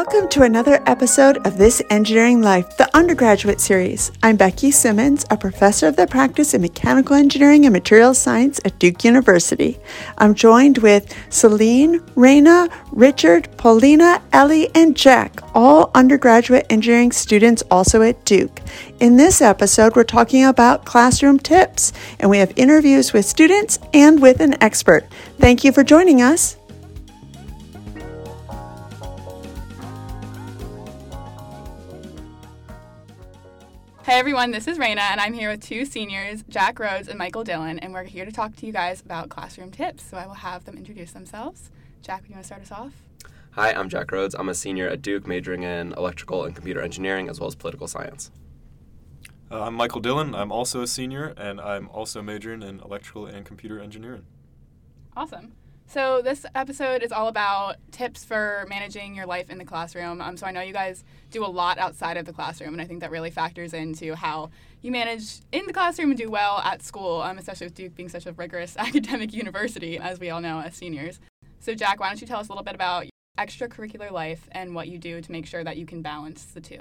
Welcome 0.00 0.30
to 0.30 0.44
another 0.44 0.82
episode 0.86 1.46
of 1.46 1.58
This 1.58 1.82
Engineering 1.90 2.40
Life, 2.40 2.78
the 2.78 2.88
undergraduate 2.96 3.60
series. 3.60 4.10
I'm 4.22 4.38
Becky 4.38 4.70
Simmons, 4.70 5.26
a 5.30 5.36
professor 5.36 5.88
of 5.88 5.96
the 5.96 6.06
practice 6.06 6.54
in 6.54 6.62
mechanical 6.62 7.16
engineering 7.16 7.66
and 7.66 7.72
materials 7.74 8.16
science 8.16 8.58
at 8.64 8.78
Duke 8.78 9.04
University. 9.04 9.78
I'm 10.16 10.34
joined 10.34 10.78
with 10.78 11.14
Celine, 11.28 12.00
Raina, 12.16 12.72
Richard, 12.92 13.50
Paulina, 13.58 14.22
Ellie, 14.32 14.74
and 14.74 14.96
Jack, 14.96 15.38
all 15.54 15.90
undergraduate 15.94 16.64
engineering 16.70 17.12
students 17.12 17.62
also 17.70 18.00
at 18.00 18.24
Duke. 18.24 18.58
In 19.00 19.18
this 19.18 19.42
episode, 19.42 19.96
we're 19.96 20.04
talking 20.04 20.46
about 20.46 20.86
classroom 20.86 21.38
tips, 21.38 21.92
and 22.18 22.30
we 22.30 22.38
have 22.38 22.54
interviews 22.56 23.12
with 23.12 23.26
students 23.26 23.78
and 23.92 24.22
with 24.22 24.40
an 24.40 24.60
expert. 24.62 25.06
Thank 25.38 25.62
you 25.62 25.72
for 25.72 25.84
joining 25.84 26.22
us. 26.22 26.56
Hey 34.10 34.18
everyone, 34.18 34.50
this 34.50 34.66
is 34.66 34.76
Raina, 34.76 35.12
and 35.12 35.20
I'm 35.20 35.34
here 35.34 35.50
with 35.50 35.62
two 35.62 35.84
seniors, 35.84 36.42
Jack 36.48 36.80
Rhodes 36.80 37.06
and 37.06 37.16
Michael 37.16 37.44
Dillon, 37.44 37.78
and 37.78 37.92
we're 37.92 38.02
here 38.02 38.24
to 38.24 38.32
talk 38.32 38.56
to 38.56 38.66
you 38.66 38.72
guys 38.72 39.00
about 39.00 39.28
classroom 39.28 39.70
tips. 39.70 40.02
So 40.02 40.16
I 40.16 40.26
will 40.26 40.34
have 40.34 40.64
them 40.64 40.76
introduce 40.76 41.12
themselves. 41.12 41.70
Jack, 42.02 42.24
you 42.26 42.34
want 42.34 42.42
to 42.42 42.46
start 42.48 42.62
us 42.62 42.72
off? 42.72 42.92
Hi, 43.52 43.72
I'm 43.72 43.88
Jack 43.88 44.10
Rhodes. 44.10 44.34
I'm 44.34 44.48
a 44.48 44.54
senior 44.54 44.88
at 44.88 45.00
Duke, 45.00 45.28
majoring 45.28 45.62
in 45.62 45.92
electrical 45.92 46.44
and 46.44 46.56
computer 46.56 46.80
engineering 46.80 47.28
as 47.28 47.38
well 47.38 47.46
as 47.46 47.54
political 47.54 47.86
science. 47.86 48.32
Uh, 49.48 49.62
I'm 49.62 49.74
Michael 49.74 50.00
Dillon. 50.00 50.34
I'm 50.34 50.50
also 50.50 50.82
a 50.82 50.88
senior, 50.88 51.32
and 51.36 51.60
I'm 51.60 51.88
also 51.90 52.20
majoring 52.20 52.64
in 52.64 52.80
electrical 52.80 53.26
and 53.26 53.46
computer 53.46 53.78
engineering. 53.78 54.26
Awesome. 55.16 55.52
So 55.90 56.22
this 56.22 56.46
episode 56.54 57.02
is 57.02 57.10
all 57.10 57.26
about 57.26 57.74
tips 57.90 58.24
for 58.24 58.64
managing 58.68 59.16
your 59.16 59.26
life 59.26 59.50
in 59.50 59.58
the 59.58 59.64
classroom. 59.64 60.20
Um, 60.20 60.36
so 60.36 60.46
I 60.46 60.52
know 60.52 60.60
you 60.60 60.72
guys 60.72 61.02
do 61.32 61.44
a 61.44 61.50
lot 61.50 61.78
outside 61.78 62.16
of 62.16 62.26
the 62.26 62.32
classroom, 62.32 62.74
and 62.74 62.80
I 62.80 62.84
think 62.84 63.00
that 63.00 63.10
really 63.10 63.32
factors 63.32 63.74
into 63.74 64.14
how 64.14 64.50
you 64.82 64.92
manage 64.92 65.40
in 65.50 65.66
the 65.66 65.72
classroom 65.72 66.10
and 66.10 66.16
do 66.16 66.30
well 66.30 66.58
at 66.58 66.84
school, 66.84 67.22
um, 67.22 67.38
especially 67.38 67.66
with 67.66 67.74
Duke 67.74 67.96
being 67.96 68.08
such 68.08 68.26
a 68.26 68.32
rigorous 68.32 68.76
academic 68.78 69.34
university, 69.34 69.98
as 69.98 70.20
we 70.20 70.30
all 70.30 70.40
know 70.40 70.60
as 70.60 70.76
seniors. 70.76 71.18
So 71.58 71.74
Jack, 71.74 71.98
why 71.98 72.06
don't 72.06 72.20
you 72.20 72.26
tell 72.28 72.38
us 72.38 72.46
a 72.46 72.52
little 72.52 72.62
bit 72.62 72.76
about 72.76 73.06
extracurricular 73.36 74.12
life 74.12 74.48
and 74.52 74.76
what 74.76 74.86
you 74.86 74.96
do 74.96 75.20
to 75.20 75.32
make 75.32 75.44
sure 75.44 75.64
that 75.64 75.76
you 75.76 75.86
can 75.86 76.02
balance 76.02 76.44
the 76.44 76.60
two? 76.60 76.78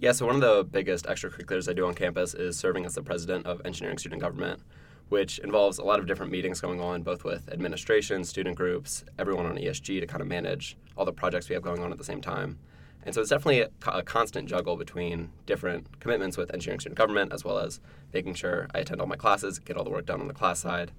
Yeah, 0.00 0.10
so 0.10 0.26
one 0.26 0.34
of 0.34 0.40
the 0.40 0.64
biggest 0.64 1.06
extracurriculars 1.06 1.70
I 1.70 1.74
do 1.74 1.86
on 1.86 1.94
campus 1.94 2.34
is 2.34 2.58
serving 2.58 2.86
as 2.86 2.96
the 2.96 3.04
president 3.04 3.46
of 3.46 3.62
engineering 3.64 3.98
student 3.98 4.20
government 4.20 4.62
which 5.08 5.38
involves 5.38 5.78
a 5.78 5.84
lot 5.84 5.98
of 5.98 6.06
different 6.06 6.32
meetings 6.32 6.60
going 6.60 6.80
on, 6.80 7.02
both 7.02 7.24
with 7.24 7.48
administration, 7.52 8.24
student 8.24 8.56
groups, 8.56 9.04
everyone 9.18 9.46
on 9.46 9.56
ESG 9.56 10.00
to 10.00 10.06
kind 10.06 10.20
of 10.20 10.26
manage 10.26 10.76
all 10.96 11.04
the 11.04 11.12
projects 11.12 11.48
we 11.48 11.54
have 11.54 11.62
going 11.62 11.80
on 11.82 11.92
at 11.92 11.98
the 11.98 12.04
same 12.04 12.20
time. 12.20 12.58
And 13.04 13.14
so 13.14 13.20
it's 13.20 13.30
definitely 13.30 13.60
a, 13.60 13.70
a, 13.86 14.02
constant 14.02 14.48
juggle 14.48 14.76
between 14.76 15.30
different 15.46 16.00
commitments 16.00 16.36
with 16.36 16.52
engineering 16.52 16.80
student 16.80 16.98
government, 16.98 17.32
as 17.32 17.44
well 17.44 17.58
as 17.58 17.78
making 18.12 18.34
sure 18.34 18.66
I 18.74 18.80
attend 18.80 19.00
all 19.00 19.06
my 19.06 19.14
classes, 19.14 19.60
get 19.60 19.76
all 19.76 19.84
the 19.84 19.90
work 19.90 20.06
done 20.06 20.20
on 20.20 20.26
the 20.26 20.34
class 20.34 20.58
side, 20.58 20.90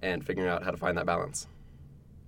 and 0.00 0.24
figuring 0.24 0.48
out 0.48 0.62
how 0.62 0.70
to 0.70 0.78
find 0.78 0.96
that 0.96 1.04
balance. 1.04 1.46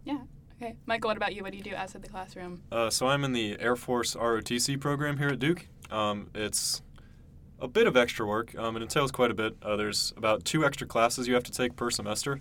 Yeah. 0.04 0.18
Okay. 0.60 0.76
Michael, 0.84 1.08
what 1.08 1.16
about 1.16 1.34
you? 1.34 1.42
What 1.42 1.52
do 1.52 1.58
you 1.58 1.64
do 1.64 1.74
outside 1.74 2.02
the 2.02 2.10
classroom? 2.10 2.62
Uh, 2.70 2.90
so 2.90 3.08
I'm 3.08 3.24
in 3.24 3.32
the 3.32 3.56
Air 3.58 3.74
Force 3.74 4.14
ROTC 4.14 4.78
program 4.78 5.16
here 5.16 5.28
at 5.28 5.38
Duke. 5.38 5.66
Um, 5.90 6.28
it's 6.34 6.82
a 7.62 7.68
bit 7.68 7.86
of 7.86 7.96
extra 7.96 8.26
work. 8.26 8.54
Um, 8.58 8.76
it 8.76 8.82
entails 8.82 9.12
quite 9.12 9.30
a 9.30 9.34
bit. 9.34 9.56
Uh, 9.62 9.76
there's 9.76 10.12
about 10.16 10.44
two 10.44 10.66
extra 10.66 10.86
classes 10.86 11.28
you 11.28 11.34
have 11.34 11.44
to 11.44 11.52
take 11.52 11.76
per 11.76 11.90
semester. 11.90 12.40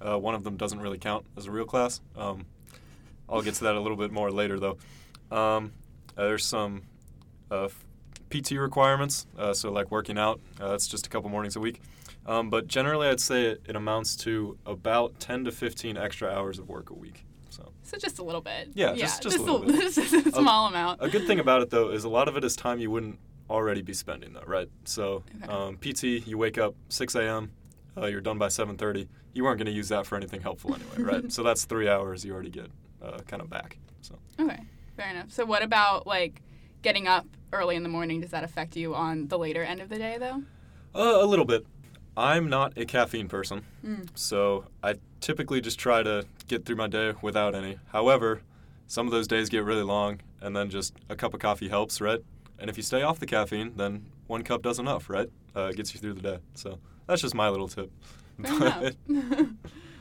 Uh, 0.00 0.18
one 0.18 0.34
of 0.34 0.42
them 0.42 0.56
doesn't 0.56 0.80
really 0.80 0.98
count 0.98 1.26
as 1.36 1.46
a 1.46 1.50
real 1.50 1.66
class. 1.66 2.00
Um, 2.16 2.46
I'll 3.28 3.42
get 3.42 3.54
to 3.54 3.64
that 3.64 3.74
a 3.74 3.80
little 3.80 3.98
bit 3.98 4.10
more 4.10 4.32
later, 4.32 4.58
though. 4.58 4.78
Um, 5.30 5.72
uh, 6.16 6.24
there's 6.24 6.44
some 6.44 6.82
uh, 7.50 7.68
PT 8.30 8.52
requirements, 8.52 9.26
uh, 9.38 9.52
so 9.52 9.70
like 9.70 9.90
working 9.90 10.18
out. 10.18 10.40
Uh, 10.58 10.70
that's 10.70 10.88
just 10.88 11.06
a 11.06 11.10
couple 11.10 11.28
mornings 11.30 11.54
a 11.54 11.60
week. 11.60 11.80
Um, 12.24 12.50
but 12.50 12.66
generally, 12.66 13.08
I'd 13.08 13.20
say 13.20 13.46
it, 13.46 13.62
it, 13.68 13.76
amounts 13.76 14.16
to 14.16 14.56
about 14.64 15.18
10 15.20 15.44
to 15.44 15.52
15 15.52 15.96
extra 15.96 16.30
hours 16.30 16.58
of 16.58 16.68
work 16.68 16.90
a 16.90 16.94
week. 16.94 17.24
So, 17.50 17.72
so 17.82 17.98
just 17.98 18.20
a 18.20 18.22
little 18.22 18.40
bit. 18.40 18.70
Yeah, 18.74 18.92
yeah 18.92 19.04
just, 19.04 19.22
just, 19.22 19.36
just, 19.36 19.48
a 19.48 19.52
little 19.52 19.68
a, 19.68 19.72
bit. 19.72 19.94
just 19.94 20.26
a 20.26 20.32
small 20.32 20.66
a, 20.66 20.68
amount. 20.70 21.02
A 21.02 21.10
good 21.10 21.26
thing 21.26 21.40
about 21.40 21.62
it, 21.62 21.70
though, 21.70 21.90
is 21.90 22.04
a 22.04 22.08
lot 22.08 22.28
of 22.28 22.36
it 22.36 22.44
is 22.44 22.54
time 22.56 22.78
you 22.78 22.90
wouldn't 22.90 23.18
already 23.52 23.82
be 23.82 23.92
spending 23.92 24.32
though, 24.32 24.44
right? 24.46 24.68
So 24.84 25.22
okay. 25.42 25.52
um, 25.52 25.76
PT, 25.76 26.26
you 26.26 26.38
wake 26.38 26.58
up 26.58 26.74
6 26.88 27.14
a.m., 27.14 27.52
uh, 27.96 28.06
you're 28.06 28.20
done 28.20 28.38
by 28.38 28.48
7:30. 28.48 29.06
You 29.34 29.44
weren't 29.44 29.58
going 29.58 29.66
to 29.66 29.72
use 29.72 29.88
that 29.90 30.06
for 30.06 30.16
anything 30.16 30.40
helpful 30.40 30.74
anyway, 30.74 31.12
right? 31.12 31.32
so 31.36 31.42
that's 31.42 31.64
three 31.64 31.88
hours 31.88 32.24
you 32.24 32.32
already 32.32 32.50
get 32.50 32.70
uh, 33.02 33.18
kind 33.26 33.42
of 33.42 33.50
back. 33.50 33.78
So 34.00 34.18
okay, 34.40 34.60
fair 34.96 35.10
enough. 35.10 35.30
So 35.30 35.44
what 35.44 35.62
about 35.62 36.06
like 36.06 36.42
getting 36.80 37.06
up 37.06 37.26
early 37.52 37.76
in 37.76 37.82
the 37.82 37.88
morning? 37.88 38.20
Does 38.20 38.30
that 38.30 38.44
affect 38.44 38.76
you 38.76 38.94
on 38.94 39.28
the 39.28 39.38
later 39.38 39.62
end 39.62 39.80
of 39.80 39.88
the 39.88 39.98
day 39.98 40.16
though? 40.18 40.42
Uh, 40.94 41.22
a 41.22 41.26
little 41.26 41.44
bit. 41.44 41.66
I'm 42.14 42.50
not 42.50 42.76
a 42.76 42.84
caffeine 42.84 43.28
person, 43.28 43.64
mm. 43.82 44.06
so 44.14 44.66
I 44.82 44.96
typically 45.20 45.62
just 45.62 45.78
try 45.78 46.02
to 46.02 46.26
get 46.46 46.66
through 46.66 46.76
my 46.76 46.86
day 46.86 47.14
without 47.22 47.54
any. 47.54 47.78
However, 47.90 48.42
some 48.86 49.06
of 49.06 49.12
those 49.12 49.26
days 49.26 49.48
get 49.48 49.64
really 49.64 49.82
long, 49.82 50.20
and 50.42 50.54
then 50.54 50.68
just 50.68 50.94
a 51.08 51.16
cup 51.16 51.32
of 51.32 51.40
coffee 51.40 51.68
helps, 51.68 52.02
right? 52.02 52.20
And 52.58 52.70
if 52.70 52.76
you 52.76 52.82
stay 52.82 53.02
off 53.02 53.18
the 53.18 53.26
caffeine, 53.26 53.72
then 53.76 54.06
one 54.26 54.42
cup 54.42 54.62
does 54.62 54.78
enough, 54.78 55.10
right? 55.10 55.28
Uh, 55.54 55.68
it 55.70 55.76
gets 55.76 55.94
you 55.94 56.00
through 56.00 56.14
the 56.14 56.22
day. 56.22 56.38
So 56.54 56.78
that's 57.06 57.22
just 57.22 57.34
my 57.34 57.48
little 57.48 57.68
tip. 57.68 57.90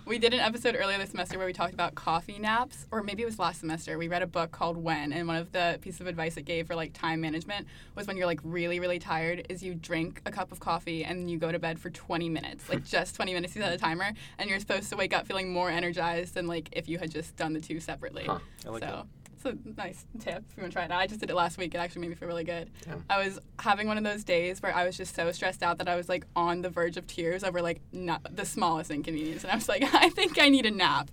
we 0.06 0.20
did 0.20 0.34
an 0.34 0.40
episode 0.40 0.76
earlier 0.78 0.98
this 0.98 1.12
semester 1.12 1.38
where 1.38 1.48
we 1.48 1.54
talked 1.54 1.74
about 1.74 1.96
coffee 1.96 2.40
naps, 2.40 2.86
or 2.92 3.04
maybe 3.04 3.24
it 3.24 3.26
was 3.26 3.40
last 3.40 3.62
semester. 3.62 3.98
We 3.98 4.08
read 4.08 4.22
a 4.22 4.28
book 4.28 4.52
called 4.52 4.78
When, 4.78 5.14
and 5.14 5.28
one 5.28 5.38
of 5.38 5.52
the 5.52 5.80
pieces 5.82 6.02
of 6.02 6.08
advice 6.08 6.38
it 6.38 6.44
gave 6.44 6.68
for 6.68 6.76
like 6.76 6.94
time 6.94 7.22
management 7.22 7.68
was 7.96 8.08
when 8.08 8.18
you're 8.18 8.26
like 8.26 8.40
really, 8.44 8.80
really 8.80 9.00
tired, 9.00 9.46
is 9.50 9.64
you 9.64 9.74
drink 9.74 10.22
a 10.26 10.32
cup 10.32 10.52
of 10.52 10.60
coffee 10.60 11.04
and 11.04 11.30
you 11.30 11.38
go 11.38 11.52
to 11.52 11.60
bed 11.60 11.80
for 11.80 11.90
20 11.90 12.30
minutes, 12.30 12.68
like 12.70 12.84
just 12.86 13.16
20 13.16 13.34
minutes. 13.34 13.56
You 13.56 13.62
set 13.62 13.74
a 13.74 13.78
timer, 13.78 14.12
and 14.38 14.50
you're 14.50 14.60
supposed 14.60 14.90
to 14.90 14.98
wake 14.98 15.16
up 15.16 15.28
feeling 15.28 15.54
more 15.54 15.70
energized 15.70 16.34
than 16.34 16.48
like 16.48 16.70
if 16.72 16.90
you 16.90 16.98
had 16.98 17.12
just 17.12 17.36
done 17.36 17.54
the 17.54 17.62
two 17.62 17.80
separately. 17.80 18.26
Huh. 18.26 18.40
I 18.66 18.70
like 18.70 18.84
so. 18.84 18.88
that 18.88 19.06
it's 19.46 19.66
a 19.66 19.76
nice 19.78 20.06
tip 20.20 20.44
if 20.50 20.58
you 20.58 20.64
want 20.64 20.72
to 20.72 20.76
try 20.76 20.86
it 20.86 20.92
out. 20.92 21.00
I 21.00 21.08
just 21.08 21.20
did 21.20 21.30
it 21.30 21.36
last 21.36 21.58
week. 21.58 21.74
It 21.74 21.78
actually 21.78 22.02
made 22.02 22.10
me 22.10 22.16
feel 22.16 22.28
really 22.28 22.44
good. 22.44 22.70
Yeah. 22.88 22.96
I 23.10 23.24
was 23.24 23.40
having 23.60 23.88
one 23.88 23.98
of 23.98 24.04
those 24.04 24.24
days 24.24 24.62
where 24.62 24.76
I 24.76 24.86
was 24.86 24.98
just 24.98 25.16
so 25.16 25.32
stressed 25.32 25.64
out 25.64 25.78
that 25.80 25.88
I 25.88 25.96
was 25.96 26.10
like 26.10 26.26
on 26.36 26.62
the 26.62 26.70
verge 26.70 26.98
of 26.98 27.08
tears 27.08 27.44
over 27.44 27.62
like 27.62 27.82
not 27.92 28.36
the 28.36 28.46
smallest 28.46 28.92
inconvenience, 28.92 29.44
and 29.44 29.52
I 29.52 29.56
was 29.56 29.70
like, 29.70 29.84
I 29.94 30.10
think 30.10 30.40
I 30.40 30.50
need 30.50 30.66
a 30.66 30.72
nap. 30.72 31.10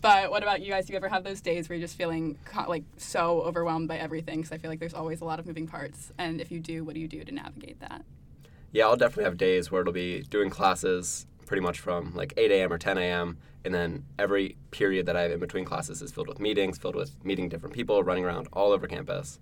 But 0.00 0.30
what 0.30 0.42
about 0.42 0.62
you 0.62 0.70
guys? 0.70 0.86
Do 0.86 0.92
you 0.92 0.96
ever 0.96 1.08
have 1.08 1.24
those 1.24 1.40
days 1.40 1.68
where 1.68 1.76
you're 1.76 1.86
just 1.86 1.96
feeling 1.96 2.38
like 2.68 2.84
so 2.96 3.42
overwhelmed 3.42 3.88
by 3.88 3.96
everything? 3.96 4.38
Because 4.38 4.52
I 4.52 4.58
feel 4.58 4.70
like 4.70 4.80
there's 4.80 4.94
always 4.94 5.20
a 5.20 5.24
lot 5.24 5.38
of 5.38 5.46
moving 5.46 5.66
parts, 5.66 6.12
and 6.18 6.40
if 6.40 6.50
you 6.50 6.60
do, 6.60 6.84
what 6.84 6.94
do 6.94 7.00
you 7.00 7.08
do 7.08 7.24
to 7.24 7.32
navigate 7.32 7.80
that? 7.80 8.04
Yeah, 8.72 8.86
I'll 8.86 8.96
definitely 8.96 9.24
have 9.24 9.36
days 9.36 9.70
where 9.70 9.82
it'll 9.82 9.92
be 9.92 10.22
doing 10.22 10.50
classes 10.50 11.26
pretty 11.46 11.62
much 11.62 11.80
from 11.80 12.14
like 12.14 12.34
8 12.36 12.50
a.m. 12.50 12.72
or 12.72 12.78
10 12.78 12.98
a.m. 12.98 13.38
And 13.64 13.72
then 13.72 14.04
every 14.18 14.56
period 14.70 15.06
that 15.06 15.16
I 15.16 15.22
have 15.22 15.32
in 15.32 15.40
between 15.40 15.64
classes 15.64 16.02
is 16.02 16.12
filled 16.12 16.28
with 16.28 16.40
meetings, 16.40 16.78
filled 16.78 16.96
with 16.96 17.24
meeting 17.24 17.48
different 17.48 17.74
people, 17.74 18.02
running 18.02 18.24
around 18.24 18.48
all 18.52 18.72
over 18.72 18.86
campus. 18.86 19.40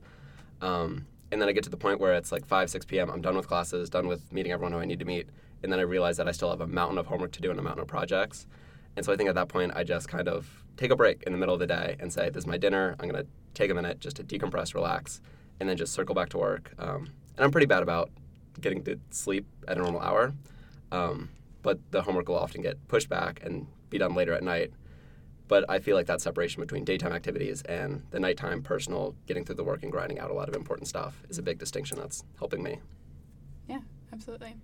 Um, 0.61 1.07
and 1.33 1.41
then 1.41 1.49
I 1.49 1.53
get 1.53 1.65
to 1.65 1.71
the 1.71 1.77
point 1.77 1.99
where 1.99 2.15
it's 2.15 2.31
like 2.31 2.47
5, 2.47 2.71
6 2.71 2.85
p.m. 2.87 3.11
I'm 3.11 3.23
done 3.23 3.37
with 3.37 3.49
classes, 3.49 3.91
done 3.91 4.07
with 4.07 4.33
meeting 4.33 4.53
everyone 4.53 4.73
who 4.73 4.79
I 4.79 4.85
need 4.85 4.99
to 4.99 5.05
meet. 5.05 5.29
And 5.63 5.73
then 5.73 5.79
I 5.79 5.83
realize 5.83 6.17
that 6.19 6.29
I 6.29 6.33
still 6.33 6.51
have 6.51 6.61
a 6.61 6.67
mountain 6.67 6.99
of 6.99 7.07
homework 7.07 7.33
to 7.33 7.41
do 7.41 7.51
and 7.51 7.59
a 7.59 7.63
mountain 7.63 7.83
of 7.83 7.89
projects. 7.89 8.47
And 8.97 9.05
so 9.05 9.13
I 9.13 9.17
think 9.17 9.29
at 9.29 9.35
that 9.35 9.49
point, 9.49 9.73
I 9.75 9.85
just 9.85 10.09
kind 10.09 10.29
of 10.29 10.63
take 10.77 10.91
a 10.91 10.97
break 10.97 11.23
in 11.23 11.33
the 11.33 11.39
middle 11.39 11.55
of 11.55 11.61
the 11.61 11.67
day 11.67 11.97
and 11.99 12.13
say, 12.13 12.29
This 12.29 12.43
is 12.43 12.47
my 12.47 12.59
dinner. 12.59 12.97
I'm 13.01 13.09
going 13.09 13.25
to 13.25 13.31
take 13.55 13.71
a 13.71 13.75
minute 13.75 14.01
just 14.01 14.17
to 14.17 14.25
decompress, 14.25 14.75
relax, 14.75 15.21
and 15.61 15.69
then 15.69 15.77
just 15.77 15.93
circle 15.93 16.15
back 16.15 16.29
to 16.31 16.39
work. 16.39 16.73
Um, 16.79 17.09
and 17.37 17.45
I'm 17.45 17.51
pretty 17.51 17.67
bad 17.67 17.83
about 17.83 18.11
getting 18.61 18.85
to 18.85 18.99
sleep 19.11 19.47
at 19.67 19.79
a 19.79 19.81
normal 19.81 20.01
hour. 20.01 20.35
Um, 20.91 21.31
but 21.63 21.79
the 21.91 22.03
homework 22.03 22.29
will 22.29 22.39
often 22.39 22.63
get 22.63 22.87
pushed 22.89 23.09
back 23.09 23.41
and 23.43 23.67
be 23.91 23.99
done 23.99 24.15
later 24.15 24.33
at 24.33 24.43
night. 24.43 24.73
But 25.49 25.65
I 25.69 25.81
feel 25.81 25.97
like 25.97 26.07
that 26.07 26.21
separation 26.21 26.61
between 26.61 26.85
daytime 26.85 27.13
activities 27.13 27.63
and 27.63 28.03
the 28.11 28.19
nighttime 28.19 28.63
personal, 28.63 29.15
getting 29.27 29.45
through 29.45 29.57
the 29.57 29.65
work 29.65 29.83
and 29.83 29.93
grinding 29.93 30.19
out 30.19 30.31
a 30.31 30.35
lot 30.35 30.49
of 30.49 30.55
important 30.55 30.89
stuff, 30.89 31.23
is 31.29 31.39
a 31.39 31.43
big 31.43 31.59
distinction 31.59 31.99
that's 31.99 32.25
helping 32.39 32.63
me. 32.63 32.79
Yeah, 33.69 33.81
absolutely. 34.13 34.57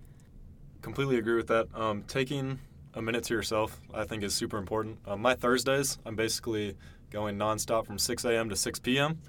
Completely 0.81 1.17
agree 1.17 1.35
with 1.35 1.47
that. 1.47 1.67
Um, 1.75 2.03
taking 2.07 2.59
a 2.93 3.01
minute 3.01 3.23
to 3.25 3.33
yourself, 3.33 3.79
I 3.93 4.03
think, 4.05 4.23
is 4.23 4.33
super 4.33 4.57
important. 4.57 4.97
Um, 5.05 5.21
my 5.21 5.35
Thursdays, 5.35 5.99
I'm 6.05 6.15
basically 6.15 6.75
going 7.11 7.37
nonstop 7.37 7.85
from 7.85 7.99
6 7.99 8.25
a.m. 8.25 8.49
to 8.49 8.55
6 8.55 8.79
p.m. 8.79 9.19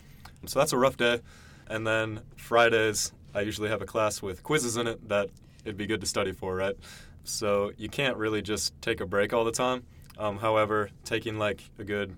So 0.47 0.59
that's 0.59 0.73
a 0.73 0.79
rough 0.79 0.97
day. 0.97 1.21
And 1.69 1.87
then 1.87 2.23
Fridays, 2.37 3.13
I 3.35 3.43
usually 3.43 3.69
have 3.69 3.83
a 3.83 3.87
class 3.87 4.23
with 4.23 4.43
quizzes 4.43 4.77
in 4.77 4.87
it 4.87 5.09
that 5.09 5.29
it'd 5.65 5.77
be 5.77 5.87
good 5.87 6.01
to 6.01 6.07
study 6.07 6.33
for, 6.33 6.55
right? 6.57 6.77
So 7.25 7.73
you 7.77 7.89
can't 7.89 8.17
really 8.17 8.43
just 8.43 8.81
take 8.81 9.01
a 9.01 9.07
break 9.07 9.33
all 9.33 9.45
the 9.45 9.53
time. 9.53 9.85
Um, 10.19 10.39
however, 10.39 10.91
taking 11.05 11.39
like 11.39 11.63
a 11.79 11.85
good 11.85 12.17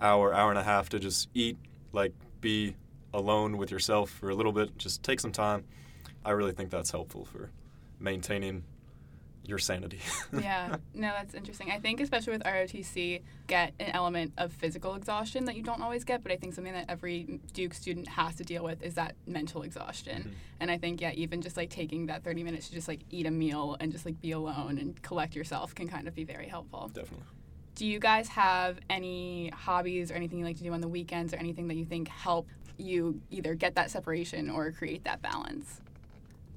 hour, 0.00 0.32
hour 0.34 0.50
and 0.50 0.58
a 0.58 0.62
half 0.62 0.88
to 0.90 0.98
just 0.98 1.28
eat, 1.34 1.56
like 1.92 2.12
be 2.40 2.76
alone 3.14 3.56
with 3.56 3.70
yourself 3.70 4.10
for 4.10 4.30
a 4.30 4.34
little 4.34 4.52
bit, 4.52 4.76
just 4.78 5.02
take 5.02 5.20
some 5.20 5.32
time. 5.32 5.64
I 6.24 6.30
really 6.30 6.52
think 6.52 6.70
that's 6.70 6.90
helpful 6.90 7.24
for 7.24 7.50
maintaining 7.98 8.64
your 9.44 9.58
sanity. 9.58 10.00
yeah, 10.32 10.76
no, 10.94 11.08
that's 11.08 11.34
interesting. 11.34 11.70
I 11.70 11.78
think 11.78 12.00
especially 12.00 12.32
with 12.32 12.44
ROTC, 12.44 13.22
get 13.46 13.74
an 13.80 13.90
element 13.90 14.32
of 14.38 14.52
physical 14.52 14.94
exhaustion 14.94 15.44
that 15.46 15.56
you 15.56 15.62
don't 15.62 15.82
always 15.82 16.04
get, 16.04 16.22
but 16.22 16.32
I 16.32 16.36
think 16.36 16.54
something 16.54 16.72
that 16.72 16.86
every 16.88 17.40
Duke 17.52 17.74
student 17.74 18.08
has 18.08 18.36
to 18.36 18.44
deal 18.44 18.62
with 18.64 18.82
is 18.82 18.94
that 18.94 19.16
mental 19.26 19.62
exhaustion. 19.62 20.22
Mhm. 20.22 20.34
And 20.60 20.70
I 20.70 20.78
think 20.78 21.00
yeah, 21.00 21.12
even 21.12 21.42
just 21.42 21.56
like 21.56 21.70
taking 21.70 22.06
that 22.06 22.22
30 22.22 22.44
minutes 22.44 22.68
to 22.68 22.74
just 22.74 22.88
like 22.88 23.00
eat 23.10 23.26
a 23.26 23.30
meal 23.30 23.76
and 23.80 23.90
just 23.92 24.06
like 24.06 24.20
be 24.20 24.30
alone 24.32 24.78
and 24.78 25.00
collect 25.02 25.34
yourself 25.34 25.74
can 25.74 25.88
kind 25.88 26.06
of 26.06 26.14
be 26.14 26.24
very 26.24 26.46
helpful. 26.46 26.90
Definitely. 26.94 27.26
Do 27.74 27.86
you 27.86 27.98
guys 27.98 28.28
have 28.28 28.78
any 28.90 29.48
hobbies 29.48 30.10
or 30.10 30.14
anything 30.14 30.38
you 30.38 30.44
like 30.44 30.58
to 30.58 30.62
do 30.62 30.72
on 30.72 30.80
the 30.80 30.88
weekends 30.88 31.32
or 31.34 31.38
anything 31.38 31.68
that 31.68 31.74
you 31.74 31.84
think 31.84 32.06
help 32.08 32.46
you 32.78 33.20
either 33.30 33.54
get 33.54 33.74
that 33.74 33.90
separation 33.90 34.50
or 34.50 34.70
create 34.72 35.04
that 35.04 35.20
balance? 35.22 35.80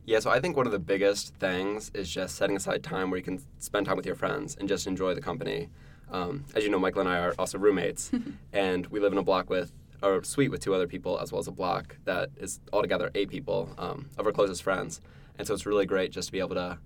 Yeah, 0.08 0.20
so 0.20 0.30
I 0.30 0.40
think 0.40 0.56
one 0.56 0.68
of 0.68 0.72
the 0.72 0.78
biggest 0.78 1.34
things 1.36 1.90
is 1.96 2.08
just 2.08 2.36
setting 2.36 2.56
aside 2.56 2.84
time 2.84 3.10
where 3.10 3.18
you 3.18 3.24
can 3.24 3.42
spend 3.58 3.88
time 3.88 3.98
with 3.98 4.06
your 4.06 4.14
friends 4.14 4.56
and 4.60 4.70
just 4.70 4.86
enjoy 4.86 5.16
the 5.16 5.22
company. 5.22 5.70
Um, 6.12 6.46
as 6.54 6.64
you 6.64 6.70
know, 6.70 6.78
Michael 6.78 7.02
and 7.02 7.10
I 7.10 7.18
are 7.18 7.34
also 7.40 7.58
roommates, 7.58 8.12
and 8.54 8.86
we 8.88 9.00
live 9.00 9.14
in 9.14 9.18
a 9.18 9.24
block 9.24 9.50
with, 9.50 9.72
or 10.04 10.24
suite 10.24 10.52
with 10.52 10.62
two 10.62 10.76
other 10.76 10.86
people, 10.86 11.20
as 11.20 11.32
well 11.32 11.40
as 11.40 11.48
a 11.48 11.52
block 11.52 11.98
that 12.06 12.30
is 12.38 12.60
altogether 12.72 13.10
eight 13.16 13.30
people 13.30 13.74
um, 13.80 14.12
of 14.20 14.28
our 14.28 14.32
closest 14.32 14.62
friends. 14.62 15.02
And 15.40 15.48
so 15.48 15.56
it's 15.56 15.66
really 15.66 15.88
great 15.88 16.12
just 16.12 16.28
to 16.28 16.32
be 16.32 16.40
able 16.40 16.54
to 16.54 16.78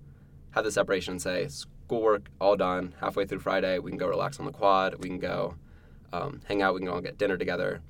have 0.52 0.64
the 0.64 0.72
separation 0.72 1.12
and 1.12 1.20
say, 1.20 1.46
schoolwork 1.48 2.30
all 2.40 2.56
done, 2.56 2.94
halfway 3.00 3.26
through 3.26 3.40
Friday, 3.40 3.78
we 3.80 3.90
can 3.90 3.98
go 3.98 4.08
relax 4.08 4.40
on 4.40 4.46
the 4.46 4.52
quad, 4.52 4.94
we 4.94 5.08
can 5.08 5.18
go 5.18 5.56
um, 6.14 6.40
hang 6.48 6.62
out, 6.62 6.72
we 6.72 6.80
can 6.80 6.86
go 6.86 6.94
and 6.94 7.04
get 7.04 7.18
dinner 7.18 7.36
together. 7.36 7.82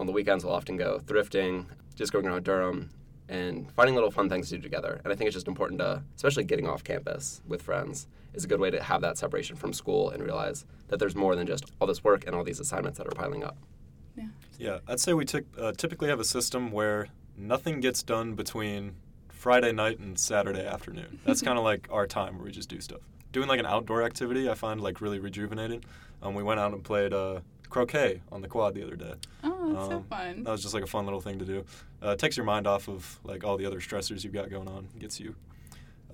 On 0.00 0.06
the 0.06 0.12
weekends, 0.12 0.44
we'll 0.44 0.54
often 0.54 0.76
go 0.76 0.98
thrifting, 1.06 1.66
just 1.94 2.12
going 2.12 2.26
around 2.26 2.42
Durham, 2.42 2.90
and 3.32 3.72
finding 3.72 3.94
little 3.94 4.10
fun 4.10 4.28
things 4.28 4.50
to 4.50 4.56
do 4.56 4.62
together. 4.62 5.00
And 5.02 5.12
I 5.12 5.16
think 5.16 5.26
it's 5.26 5.34
just 5.34 5.48
important 5.48 5.80
to, 5.80 6.02
especially 6.14 6.44
getting 6.44 6.68
off 6.68 6.84
campus 6.84 7.40
with 7.48 7.62
friends, 7.62 8.06
is 8.34 8.44
a 8.44 8.46
good 8.46 8.60
way 8.60 8.70
to 8.70 8.82
have 8.82 9.00
that 9.00 9.16
separation 9.16 9.56
from 9.56 9.72
school 9.72 10.10
and 10.10 10.22
realize 10.22 10.66
that 10.88 10.98
there's 10.98 11.16
more 11.16 11.34
than 11.34 11.46
just 11.46 11.64
all 11.80 11.86
this 11.86 12.04
work 12.04 12.26
and 12.26 12.36
all 12.36 12.44
these 12.44 12.60
assignments 12.60 12.98
that 12.98 13.06
are 13.06 13.12
piling 13.12 13.42
up. 13.42 13.56
Yeah. 14.16 14.26
Yeah, 14.58 14.78
I'd 14.86 15.00
say 15.00 15.14
we 15.14 15.24
typ- 15.24 15.46
uh, 15.58 15.72
typically 15.72 16.10
have 16.10 16.20
a 16.20 16.24
system 16.24 16.70
where 16.70 17.08
nothing 17.34 17.80
gets 17.80 18.02
done 18.02 18.34
between 18.34 18.96
Friday 19.30 19.72
night 19.72 19.98
and 19.98 20.18
Saturday 20.18 20.66
afternoon. 20.66 21.18
That's 21.24 21.40
kind 21.48 21.56
of 21.56 21.64
like 21.64 21.88
our 21.90 22.06
time 22.06 22.36
where 22.36 22.44
we 22.44 22.52
just 22.52 22.68
do 22.68 22.82
stuff. 22.82 23.00
Doing 23.32 23.48
like 23.48 23.60
an 23.60 23.66
outdoor 23.66 24.02
activity, 24.02 24.50
I 24.50 24.54
find 24.54 24.78
like 24.78 25.00
really 25.00 25.18
rejuvenating. 25.18 25.82
Um, 26.22 26.34
we 26.34 26.42
went 26.42 26.60
out 26.60 26.74
and 26.74 26.84
played 26.84 27.14
uh, 27.14 27.40
croquet 27.72 28.20
on 28.30 28.42
the 28.42 28.48
quad 28.48 28.74
the 28.74 28.82
other 28.84 28.96
day. 28.96 29.14
Oh, 29.42 29.72
that's 29.72 29.86
so 29.88 29.96
Um, 29.96 30.04
fun. 30.04 30.44
That 30.44 30.50
was 30.50 30.62
just 30.62 30.74
like 30.74 30.84
a 30.84 30.86
fun 30.86 31.04
little 31.06 31.20
thing 31.20 31.38
to 31.38 31.44
do. 31.44 31.64
Uh, 32.00 32.14
takes 32.14 32.36
your 32.36 32.46
mind 32.46 32.66
off 32.66 32.88
of 32.88 33.18
like 33.24 33.42
all 33.44 33.56
the 33.56 33.66
other 33.66 33.80
stressors 33.80 34.22
you've 34.22 34.32
got 34.32 34.50
going 34.50 34.68
on. 34.68 34.88
Gets 34.98 35.18
you 35.18 35.34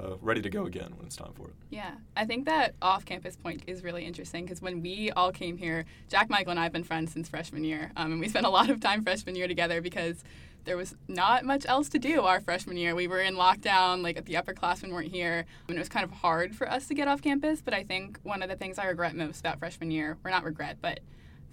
uh, 0.00 0.14
ready 0.22 0.40
to 0.40 0.48
go 0.50 0.64
again 0.66 0.92
when 0.96 1.06
it's 1.06 1.16
time 1.16 1.32
for 1.34 1.48
it. 1.48 1.54
Yeah, 1.70 1.90
I 2.16 2.24
think 2.24 2.44
that 2.46 2.74
off 2.80 3.04
campus 3.04 3.36
point 3.36 3.62
is 3.66 3.82
really 3.82 4.04
interesting 4.04 4.44
because 4.44 4.62
when 4.62 4.80
we 4.80 5.10
all 5.10 5.32
came 5.32 5.56
here, 5.56 5.84
Jack, 6.08 6.30
Michael, 6.30 6.52
and 6.52 6.60
I 6.60 6.62
have 6.62 6.72
been 6.72 6.84
friends 6.84 7.12
since 7.12 7.28
freshman 7.28 7.64
year. 7.64 7.90
Um, 7.96 8.12
and 8.12 8.20
we 8.20 8.28
spent 8.28 8.46
a 8.46 8.50
lot 8.50 8.70
of 8.70 8.80
time 8.80 9.02
freshman 9.02 9.34
year 9.34 9.48
together 9.48 9.80
because 9.80 10.22
there 10.64 10.76
was 10.76 10.94
not 11.08 11.44
much 11.44 11.64
else 11.66 11.88
to 11.88 11.98
do 11.98 12.22
our 12.22 12.40
freshman 12.40 12.76
year. 12.76 12.94
We 12.94 13.08
were 13.08 13.20
in 13.22 13.34
lockdown, 13.34 14.02
like 14.02 14.24
the 14.24 14.34
upperclassmen 14.34 14.92
weren't 14.92 15.10
here, 15.10 15.46
and 15.66 15.76
it 15.76 15.80
was 15.80 15.88
kind 15.88 16.04
of 16.04 16.10
hard 16.12 16.54
for 16.54 16.70
us 16.70 16.86
to 16.88 16.94
get 16.94 17.08
off 17.08 17.20
campus. 17.22 17.60
But 17.62 17.74
I 17.74 17.82
think 17.84 18.18
one 18.22 18.42
of 18.42 18.48
the 18.50 18.56
things 18.56 18.78
I 18.78 18.86
regret 18.86 19.16
most 19.16 19.40
about 19.40 19.58
freshman 19.58 19.90
year, 19.90 20.16
or 20.24 20.30
not 20.30 20.44
regret, 20.44 20.76
but 20.80 21.00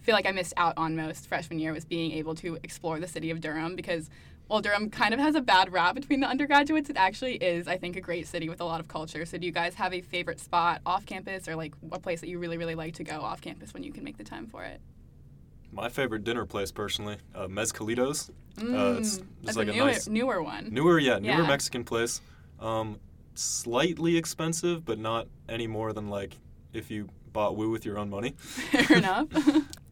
feel 0.06 0.13
like 0.16 0.28
I 0.28 0.31
missed 0.31 0.54
out 0.56 0.74
on 0.78 0.96
most 0.96 1.28
freshman 1.28 1.60
year 1.60 1.74
was 1.74 1.84
being 1.84 2.12
able 2.13 2.36
to 2.36 2.57
explore 2.63 3.00
the 3.00 3.07
city 3.07 3.31
of 3.31 3.42
Durham 3.42 3.75
because 3.75 4.10
while 4.48 4.62
Durham 4.62 4.92
kind 4.92 5.13
of 5.13 5.19
has 5.19 5.34
a 5.34 5.42
bad 5.42 5.74
rap 5.74 5.96
between 5.96 6.19
the 6.19 6.28
undergraduates, 6.28 6.90
it 6.92 6.96
actually 6.98 7.36
is, 7.38 7.68
I 7.68 7.78
think, 7.78 7.96
a 7.96 8.02
great 8.02 8.28
city 8.28 8.48
with 8.48 8.62
a 8.62 8.63
lot 8.66 8.80
of 8.80 8.88
culture. 8.88 9.25
So 9.25 9.40
do 9.40 9.46
you 9.48 9.52
guys 9.52 9.74
have 9.74 9.92
a 9.94 10.02
favorite 10.02 10.40
spot 10.40 10.81
off 10.86 11.07
campus 11.07 11.48
or 11.48 11.56
like 11.56 11.74
a 11.92 12.00
place 12.00 12.22
that 12.22 12.30
you 12.30 12.38
really, 12.38 12.57
really 12.57 12.75
like 12.75 12.94
to 12.96 13.04
go 13.04 13.22
off 13.22 13.42
campus 13.42 13.74
when 13.74 13.81
you 13.81 13.92
can 13.92 14.04
make 14.04 14.18
the 14.18 14.24
time 14.24 14.46
for 14.46 14.63
it? 14.63 14.80
My 15.72 15.90
favorite 15.90 16.24
dinner 16.24 16.46
place, 16.46 16.72
personally, 16.72 17.18
uh, 17.34 17.48
Mezcalitos. 17.48 18.30
uh, 18.30 18.96
it's 18.98 19.18
Mm, 19.18 19.24
just 19.24 19.28
that's 19.44 19.58
like 19.58 19.68
a 19.68 19.72
a 19.72 19.74
newer, 19.74 19.86
nice 19.88 20.08
newer 20.08 20.44
one. 20.44 20.69
Newer, 20.72 21.00
yeah, 21.00 21.18
newer 21.18 21.42
Yeah. 21.42 21.48
Mexican 21.48 21.84
place. 21.84 22.22
Um, 22.60 23.00
slightly 23.34 24.16
expensive, 24.16 24.86
but 24.86 25.00
not 25.00 25.28
any 25.50 25.66
more 25.68 25.92
than 25.92 26.08
like 26.10 26.38
if 26.72 26.92
you 26.92 27.10
bought 27.34 27.58
Woo 27.58 27.69
with 27.72 27.84
your 27.86 27.98
own 27.98 28.10
money. 28.10 28.36
Fair 28.38 28.98
enough. 29.00 29.28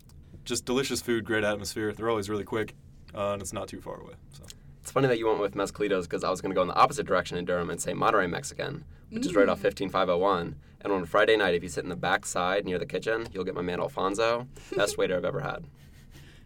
Just 0.46 0.66
delicious 0.66 1.02
food, 1.02 1.24
great 1.26 1.44
atmosphere. 1.44 1.94
They're 1.94 2.10
always 2.10 2.30
really 2.30 2.44
quick, 2.44 2.76
uh, 3.16 3.32
and 3.34 3.42
it's 3.42 3.54
not 3.54 3.68
too 3.68 3.80
far 3.80 4.00
away. 4.02 4.14
So 4.34 4.44
It's 4.82 4.92
funny 4.92 5.08
that 5.08 5.18
you 5.18 5.28
went 5.28 5.40
with 5.40 5.56
Mezcalitos 5.56 6.04
because 6.04 6.24
I 6.24 6.30
was 6.30 6.42
going 6.42 6.52
to 6.52 6.56
go 6.56 6.62
in 6.62 6.68
the 6.68 6.76
opposite 6.76 7.06
direction 7.06 7.38
in 7.38 7.46
Durham 7.46 7.70
and 7.70 7.82
say 7.82 7.94
Monterey 7.94 8.28
Mexican, 8.28 8.84
which 9.10 9.26
is 9.26 9.34
right 9.36 9.48
off 9.48 9.60
Mm. 9.60 9.62
15501. 9.62 10.56
And 10.82 10.92
on 10.92 11.06
Friday 11.06 11.38
night, 11.38 11.56
if 11.56 11.64
you 11.64 11.70
sit 11.70 11.86
in 11.86 11.90
the 11.90 11.96
back 11.96 12.26
side 12.26 12.66
near 12.66 12.78
the 12.78 12.86
kitchen, 12.86 13.28
you'll 13.32 13.46
get 13.46 13.56
my 13.56 13.62
man 13.62 13.80
Alfonso. 13.80 14.48
Best 14.76 14.98
waiter 14.98 15.16
I've 15.16 15.24
ever 15.24 15.40
had. 15.40 15.64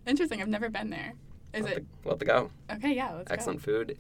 Interesting. 0.06 0.42
I've 0.42 0.48
never 0.48 0.70
been 0.70 0.92
there. 0.92 1.14
Is 1.54 1.64
We'll 1.64 1.72
it? 1.72 1.76
to- 1.78 1.86
we'll 2.04 2.12
have 2.14 2.20
to 2.20 2.26
go. 2.26 2.52
Okay, 2.72 2.94
yeah, 2.94 3.14
let's 3.14 3.30
go. 3.30 3.34
Excellent 3.34 3.62
food. 3.64 3.98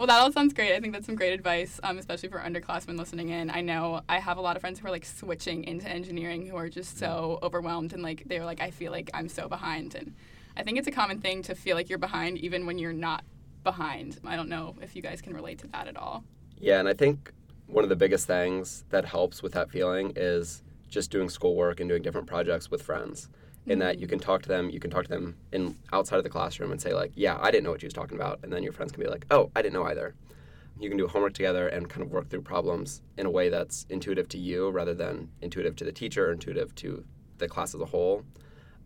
Well, 0.00 0.06
that 0.06 0.18
all 0.18 0.32
sounds 0.32 0.54
great. 0.54 0.74
I 0.74 0.80
think 0.80 0.94
that's 0.94 1.04
some 1.04 1.14
great 1.14 1.34
advice, 1.34 1.78
um, 1.82 1.98
especially 1.98 2.30
for 2.30 2.38
underclassmen 2.38 2.96
listening 2.96 3.28
in. 3.28 3.50
I 3.50 3.60
know 3.60 4.00
I 4.08 4.18
have 4.18 4.38
a 4.38 4.40
lot 4.40 4.56
of 4.56 4.62
friends 4.62 4.78
who 4.78 4.86
are 4.86 4.90
like 4.90 5.04
switching 5.04 5.64
into 5.64 5.86
engineering 5.86 6.46
who 6.46 6.56
are 6.56 6.70
just 6.70 6.96
so 6.96 7.38
overwhelmed 7.42 7.92
and 7.92 8.02
like 8.02 8.22
they're 8.24 8.46
like, 8.46 8.62
I 8.62 8.70
feel 8.70 8.92
like 8.92 9.10
I'm 9.12 9.28
so 9.28 9.46
behind. 9.46 9.94
And 9.94 10.14
I 10.56 10.62
think 10.62 10.78
it's 10.78 10.88
a 10.88 10.90
common 10.90 11.20
thing 11.20 11.42
to 11.42 11.54
feel 11.54 11.76
like 11.76 11.90
you're 11.90 11.98
behind 11.98 12.38
even 12.38 12.64
when 12.64 12.78
you're 12.78 12.94
not 12.94 13.24
behind. 13.62 14.18
I 14.24 14.36
don't 14.36 14.48
know 14.48 14.74
if 14.80 14.96
you 14.96 15.02
guys 15.02 15.20
can 15.20 15.34
relate 15.34 15.58
to 15.58 15.66
that 15.66 15.86
at 15.86 15.98
all. 15.98 16.24
Yeah, 16.56 16.78
and 16.78 16.88
I 16.88 16.94
think 16.94 17.32
one 17.66 17.84
of 17.84 17.90
the 17.90 17.96
biggest 17.96 18.26
things 18.26 18.84
that 18.88 19.04
helps 19.04 19.42
with 19.42 19.52
that 19.52 19.70
feeling 19.70 20.14
is 20.16 20.62
just 20.88 21.10
doing 21.10 21.28
schoolwork 21.28 21.78
and 21.78 21.90
doing 21.90 22.00
different 22.00 22.26
projects 22.26 22.70
with 22.70 22.80
friends. 22.80 23.28
In 23.66 23.78
that 23.80 23.98
you 23.98 24.06
can 24.06 24.18
talk 24.18 24.42
to 24.42 24.48
them, 24.48 24.70
you 24.70 24.80
can 24.80 24.90
talk 24.90 25.04
to 25.04 25.10
them 25.10 25.36
in 25.52 25.76
outside 25.92 26.16
of 26.16 26.24
the 26.24 26.30
classroom 26.30 26.72
and 26.72 26.80
say 26.80 26.94
like, 26.94 27.12
"Yeah, 27.14 27.38
I 27.40 27.50
didn't 27.50 27.64
know 27.64 27.70
what 27.70 27.82
you 27.82 27.86
was 27.86 27.94
talking 27.94 28.16
about," 28.16 28.40
and 28.42 28.52
then 28.52 28.62
your 28.62 28.72
friends 28.72 28.90
can 28.92 29.02
be 29.02 29.08
like, 29.08 29.26
"Oh, 29.30 29.50
I 29.54 29.62
didn't 29.62 29.74
know 29.74 29.84
either." 29.84 30.14
You 30.78 30.88
can 30.88 30.96
do 30.96 31.06
homework 31.06 31.34
together 31.34 31.68
and 31.68 31.88
kind 31.88 32.02
of 32.02 32.10
work 32.10 32.30
through 32.30 32.40
problems 32.40 33.02
in 33.18 33.26
a 33.26 33.30
way 33.30 33.50
that's 33.50 33.84
intuitive 33.90 34.28
to 34.30 34.38
you 34.38 34.70
rather 34.70 34.94
than 34.94 35.30
intuitive 35.42 35.76
to 35.76 35.84
the 35.84 35.92
teacher 35.92 36.30
or 36.30 36.32
intuitive 36.32 36.74
to 36.76 37.04
the 37.36 37.48
class 37.48 37.74
as 37.74 37.82
a 37.82 37.84
whole. 37.84 38.24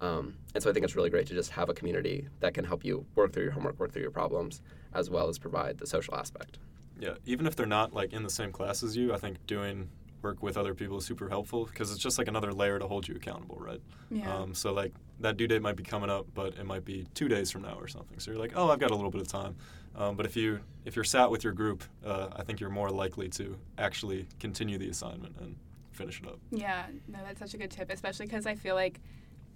Um, 0.01 0.35
and 0.55 0.63
so 0.63 0.69
I 0.69 0.73
think 0.73 0.85
it's 0.85 0.97
really 0.97 1.09
great 1.09 1.29
to 1.29 1.35
just 1.35 1.53
have 1.53 1.69
a 1.69 1.75
community 1.75 2.29
that 2.41 2.53
can 2.53 2.65
help 2.65 2.85
you 2.85 3.07
work 3.15 3.33
through 3.33 3.45
your 3.45 3.53
homework, 3.53 3.79
work 3.79 3.93
through 3.93 4.03
your 4.03 4.11
problems, 4.11 4.61
as 4.93 5.09
well 5.09 5.29
as 5.29 5.39
provide 5.39 5.79
the 5.79 5.87
social 5.87 6.17
aspect. 6.17 6.59
yeah, 6.99 7.15
even 7.27 7.47
if 7.47 7.55
they're 7.57 7.67
not 7.67 7.93
like 7.93 8.13
in 8.13 8.23
the 8.23 8.31
same 8.31 8.51
class 8.53 8.83
as 8.83 8.97
you, 8.97 9.15
I 9.15 9.19
think 9.19 9.45
doing 9.47 9.89
work 10.25 10.43
with 10.43 10.57
other 10.57 10.75
people 10.75 10.99
is 10.99 11.05
super 11.05 11.29
helpful 11.29 11.67
because 11.67 11.93
it's 11.93 12.01
just 12.01 12.19
like 12.19 12.27
another 12.27 12.53
layer 12.53 12.79
to 12.79 12.89
hold 12.89 13.07
you 13.07 13.15
accountable, 13.15 13.57
right? 13.61 13.81
Yeah. 14.11 14.35
Um, 14.35 14.55
so 14.55 14.73
like 14.73 14.93
that 15.21 15.37
due 15.37 15.47
date 15.47 15.63
might 15.63 15.77
be 15.77 15.85
coming 15.85 16.11
up, 16.11 16.27
but 16.35 16.55
it 16.55 16.65
might 16.65 16.85
be 16.85 17.07
two 17.15 17.29
days 17.29 17.51
from 17.51 17.63
now 17.63 17.77
or 17.79 17.87
something. 17.87 18.19
So 18.19 18.33
you're 18.33 18.41
like, 18.41 18.53
oh, 18.57 18.71
I've 18.71 18.81
got 18.81 18.91
a 18.91 18.97
little 18.97 19.11
bit 19.11 19.21
of 19.21 19.29
time. 19.29 19.55
Um, 19.95 20.17
but 20.17 20.27
if 20.27 20.35
you 20.35 20.59
if 20.85 20.97
you're 20.97 21.05
sat 21.05 21.31
with 21.31 21.45
your 21.45 21.53
group, 21.53 21.85
uh, 22.05 22.29
I 22.35 22.43
think 22.43 22.59
you're 22.59 22.71
more 22.71 22.91
likely 22.91 23.29
to 23.31 23.57
actually 23.79 24.27
continue 24.41 24.79
the 24.79 24.89
assignment 24.89 25.37
and 25.41 25.55
finish 25.93 26.21
it 26.21 26.27
up. 26.27 26.41
Yeah, 26.51 26.87
no, 27.07 27.19
that's 27.25 27.39
such 27.39 27.55
a 27.55 27.59
good 27.59 27.71
tip, 27.71 27.93
especially 27.93 28.27
because 28.27 28.47
I 28.47 28.57
feel 28.57 28.75
like 28.75 29.01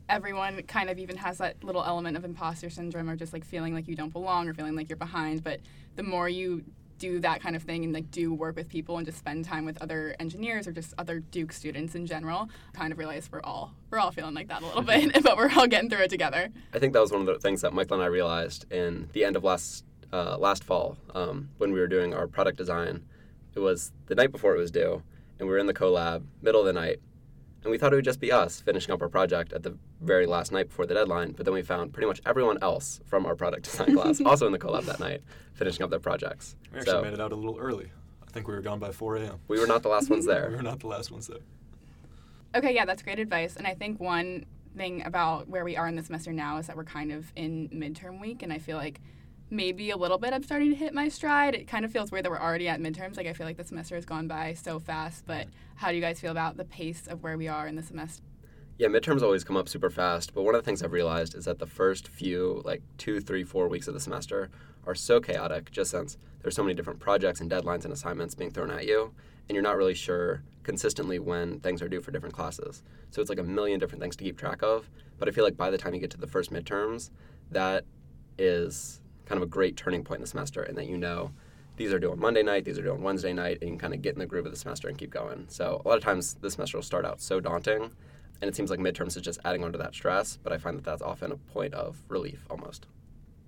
everyone 0.08 0.62
kind 0.62 0.90
of 0.90 0.98
even 0.98 1.16
has 1.16 1.38
that 1.38 1.62
little 1.64 1.82
element 1.82 2.16
of 2.16 2.24
imposter 2.24 2.70
syndrome 2.70 3.10
or 3.10 3.16
just 3.16 3.32
like 3.32 3.44
feeling 3.44 3.74
like 3.74 3.88
you 3.88 3.96
don't 3.96 4.12
belong 4.12 4.48
or 4.48 4.54
feeling 4.54 4.76
like 4.76 4.88
you're 4.88 4.96
behind. 4.96 5.42
But 5.42 5.60
the 5.96 6.04
more 6.04 6.28
you 6.28 6.64
do 6.98 7.20
that 7.20 7.40
kind 7.40 7.56
of 7.56 7.62
thing 7.62 7.84
and 7.84 7.92
like 7.92 8.10
do 8.10 8.32
work 8.32 8.56
with 8.56 8.68
people 8.68 8.96
and 8.98 9.06
just 9.06 9.18
spend 9.18 9.44
time 9.44 9.64
with 9.64 9.80
other 9.82 10.14
engineers 10.18 10.66
or 10.66 10.72
just 10.72 10.94
other 10.98 11.20
Duke 11.20 11.52
students 11.52 11.94
in 11.94 12.06
general, 12.06 12.48
kind 12.72 12.92
of 12.92 12.98
realize 12.98 13.28
we're 13.30 13.40
all 13.42 13.72
we're 13.90 13.98
all 13.98 14.10
feeling 14.10 14.34
like 14.34 14.48
that 14.48 14.62
a 14.62 14.66
little 14.66 14.82
bit, 14.82 15.12
but 15.22 15.36
we're 15.36 15.50
all 15.56 15.66
getting 15.66 15.88
through 15.88 16.02
it 16.02 16.10
together. 16.10 16.50
I 16.74 16.78
think 16.78 16.92
that 16.92 17.00
was 17.00 17.12
one 17.12 17.22
of 17.22 17.26
the 17.26 17.38
things 17.38 17.62
that 17.62 17.72
Michael 17.72 17.94
and 17.94 18.02
I 18.02 18.06
realized 18.06 18.70
in 18.72 19.08
the 19.12 19.24
end 19.24 19.36
of 19.36 19.44
last 19.44 19.84
uh, 20.12 20.36
last 20.38 20.64
fall 20.64 20.96
um, 21.14 21.50
when 21.58 21.72
we 21.72 21.80
were 21.80 21.86
doing 21.86 22.14
our 22.14 22.26
product 22.26 22.58
design. 22.58 23.04
It 23.54 23.60
was 23.60 23.92
the 24.06 24.14
night 24.14 24.30
before 24.30 24.54
it 24.54 24.58
was 24.58 24.70
due, 24.70 25.02
and 25.38 25.48
we 25.48 25.52
were 25.52 25.58
in 25.58 25.66
the 25.66 25.74
collab, 25.74 26.24
middle 26.42 26.60
of 26.60 26.66
the 26.66 26.72
night, 26.72 27.00
and 27.62 27.70
we 27.70 27.78
thought 27.78 27.92
it 27.92 27.96
would 27.96 28.04
just 28.04 28.20
be 28.20 28.30
us 28.30 28.60
finishing 28.60 28.92
up 28.92 29.02
our 29.02 29.08
project 29.08 29.52
at 29.52 29.62
the 29.62 29.76
very 30.00 30.26
last 30.26 30.52
night 30.52 30.68
before 30.68 30.86
the 30.86 30.94
deadline. 30.94 31.32
But 31.32 31.44
then 31.44 31.54
we 31.54 31.62
found 31.62 31.92
pretty 31.92 32.06
much 32.06 32.20
everyone 32.24 32.58
else 32.62 33.00
from 33.04 33.26
our 33.26 33.34
product 33.34 33.64
design 33.64 33.94
class 33.94 34.20
also 34.24 34.46
in 34.46 34.52
the 34.52 34.58
collab 34.58 34.84
that 34.84 35.00
night, 35.00 35.22
finishing 35.54 35.82
up 35.82 35.90
their 35.90 35.98
projects. 35.98 36.56
We 36.72 36.78
actually 36.78 36.92
so 36.92 37.02
made 37.02 37.12
it 37.14 37.20
out 37.20 37.32
a 37.32 37.36
little 37.36 37.58
early. 37.58 37.90
I 38.26 38.30
think 38.30 38.46
we 38.46 38.54
were 38.54 38.60
gone 38.60 38.78
by 38.78 38.92
4 38.92 39.16
a.m. 39.16 39.40
we 39.48 39.58
were 39.58 39.66
not 39.66 39.82
the 39.82 39.88
last 39.88 40.10
ones 40.10 40.26
there. 40.26 40.48
We 40.50 40.56
were 40.56 40.62
not 40.62 40.80
the 40.80 40.86
last 40.86 41.10
ones 41.10 41.26
there. 41.26 41.38
Okay, 42.54 42.74
yeah, 42.74 42.84
that's 42.84 43.02
great 43.02 43.18
advice. 43.18 43.56
And 43.56 43.66
I 43.66 43.74
think 43.74 44.00
one 44.00 44.46
thing 44.76 45.04
about 45.04 45.48
where 45.48 45.64
we 45.64 45.76
are 45.76 45.88
in 45.88 45.96
the 45.96 46.02
semester 46.02 46.32
now 46.32 46.58
is 46.58 46.66
that 46.66 46.76
we're 46.76 46.84
kind 46.84 47.12
of 47.12 47.32
in 47.36 47.68
midterm 47.70 48.20
week, 48.20 48.42
and 48.42 48.52
I 48.52 48.58
feel 48.58 48.76
like 48.76 49.00
maybe 49.50 49.90
a 49.90 49.96
little 49.96 50.18
bit 50.18 50.32
I'm 50.32 50.42
starting 50.42 50.70
to 50.70 50.76
hit 50.76 50.94
my 50.94 51.08
stride. 51.08 51.54
It 51.54 51.66
kind 51.66 51.84
of 51.84 51.92
feels 51.92 52.10
weird 52.10 52.24
that 52.24 52.30
we're 52.30 52.40
already 52.40 52.68
at 52.68 52.80
midterms. 52.80 53.16
Like 53.16 53.26
I 53.26 53.32
feel 53.32 53.46
like 53.46 53.56
the 53.56 53.64
semester 53.64 53.94
has 53.94 54.04
gone 54.04 54.28
by 54.28 54.54
so 54.54 54.78
fast. 54.78 55.24
But 55.26 55.48
how 55.76 55.88
do 55.88 55.94
you 55.94 56.00
guys 56.00 56.20
feel 56.20 56.32
about 56.32 56.56
the 56.56 56.64
pace 56.64 57.06
of 57.06 57.22
where 57.22 57.38
we 57.38 57.48
are 57.48 57.66
in 57.66 57.76
the 57.76 57.82
semester? 57.82 58.22
Yeah, 58.78 58.86
midterms 58.86 59.22
always 59.22 59.42
come 59.42 59.56
up 59.56 59.68
super 59.68 59.90
fast, 59.90 60.32
but 60.34 60.44
one 60.44 60.54
of 60.54 60.62
the 60.62 60.64
things 60.64 60.84
I've 60.84 60.92
realized 60.92 61.34
is 61.34 61.46
that 61.46 61.58
the 61.58 61.66
first 61.66 62.06
few, 62.06 62.62
like 62.64 62.80
two, 62.96 63.20
three, 63.20 63.42
four 63.42 63.66
weeks 63.66 63.88
of 63.88 63.94
the 63.94 63.98
semester 63.98 64.50
are 64.86 64.94
so 64.94 65.20
chaotic 65.20 65.72
just 65.72 65.90
since 65.90 66.16
there's 66.42 66.54
so 66.54 66.62
many 66.62 66.74
different 66.74 67.00
projects 67.00 67.40
and 67.40 67.50
deadlines 67.50 67.82
and 67.82 67.92
assignments 67.92 68.36
being 68.36 68.52
thrown 68.52 68.70
at 68.70 68.86
you, 68.86 69.12
and 69.48 69.56
you're 69.56 69.64
not 69.64 69.76
really 69.76 69.94
sure 69.94 70.44
consistently 70.62 71.18
when 71.18 71.58
things 71.58 71.82
are 71.82 71.88
due 71.88 72.00
for 72.00 72.12
different 72.12 72.36
classes. 72.36 72.84
So 73.10 73.20
it's 73.20 73.28
like 73.28 73.40
a 73.40 73.42
million 73.42 73.80
different 73.80 74.00
things 74.00 74.14
to 74.14 74.22
keep 74.22 74.38
track 74.38 74.62
of, 74.62 74.88
but 75.18 75.26
I 75.26 75.32
feel 75.32 75.42
like 75.42 75.56
by 75.56 75.70
the 75.70 75.78
time 75.78 75.92
you 75.92 76.00
get 76.00 76.10
to 76.12 76.16
the 76.16 76.28
first 76.28 76.52
midterms, 76.52 77.10
that 77.50 77.84
is 78.38 79.00
kind 79.28 79.40
of 79.40 79.46
a 79.46 79.50
great 79.50 79.76
turning 79.76 80.04
point 80.04 80.18
in 80.18 80.22
the 80.22 80.28
semester, 80.28 80.62
and 80.62 80.76
that 80.78 80.86
you 80.86 80.96
know 80.96 81.30
these 81.76 81.92
are 81.92 81.98
due 81.98 82.10
on 82.10 82.18
Monday 82.18 82.42
night, 82.42 82.64
these 82.64 82.78
are 82.78 82.82
due 82.82 82.92
on 82.92 83.02
Wednesday 83.02 83.32
night, 83.32 83.58
and 83.60 83.70
you 83.70 83.76
can 83.76 83.78
kind 83.78 83.94
of 83.94 84.02
get 84.02 84.14
in 84.14 84.18
the 84.18 84.26
groove 84.26 84.46
of 84.46 84.52
the 84.52 84.58
semester 84.58 84.88
and 84.88 84.98
keep 84.98 85.10
going. 85.10 85.46
So 85.48 85.80
a 85.84 85.88
lot 85.88 85.96
of 85.96 86.02
times 86.04 86.34
the 86.40 86.50
semester 86.50 86.76
will 86.78 86.82
start 86.82 87.04
out 87.04 87.20
so 87.20 87.38
daunting 87.40 87.90
and 88.40 88.48
it 88.48 88.54
seems 88.54 88.70
like 88.70 88.78
midterms 88.80 89.16
is 89.16 89.22
just 89.22 89.38
adding 89.44 89.64
on 89.64 89.72
to 89.72 89.78
that 89.78 89.94
stress 89.94 90.38
but 90.42 90.52
i 90.52 90.58
find 90.58 90.76
that 90.76 90.84
that's 90.84 91.02
often 91.02 91.32
a 91.32 91.36
point 91.36 91.74
of 91.74 92.02
relief 92.08 92.46
almost. 92.50 92.86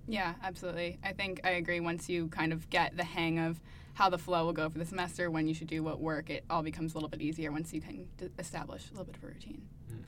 Yeah 0.07 0.33
absolutely. 0.43 0.97
I 1.03 1.13
think 1.13 1.41
i 1.43 1.51
agree 1.51 1.79
once 1.79 2.09
you 2.09 2.27
kind 2.27 2.51
of 2.53 2.69
get 2.69 2.97
the 2.97 3.03
hang 3.03 3.39
of 3.39 3.61
how 3.93 4.09
the 4.09 4.17
flow 4.17 4.45
will 4.45 4.53
go 4.53 4.69
for 4.69 4.79
the 4.79 4.85
semester 4.85 5.29
when 5.29 5.47
you 5.47 5.53
should 5.53 5.67
do 5.67 5.83
what 5.83 5.99
work 5.99 6.29
it 6.29 6.43
all 6.49 6.63
becomes 6.63 6.93
a 6.93 6.97
little 6.97 7.09
bit 7.09 7.21
easier 7.21 7.51
once 7.51 7.73
you 7.73 7.81
can 7.81 8.07
d- 8.17 8.29
establish 8.39 8.89
a 8.89 8.91
little 8.91 9.05
bit 9.05 9.15
of 9.15 9.23
a 9.23 9.27
routine. 9.27 9.61
Mm. 9.91 10.03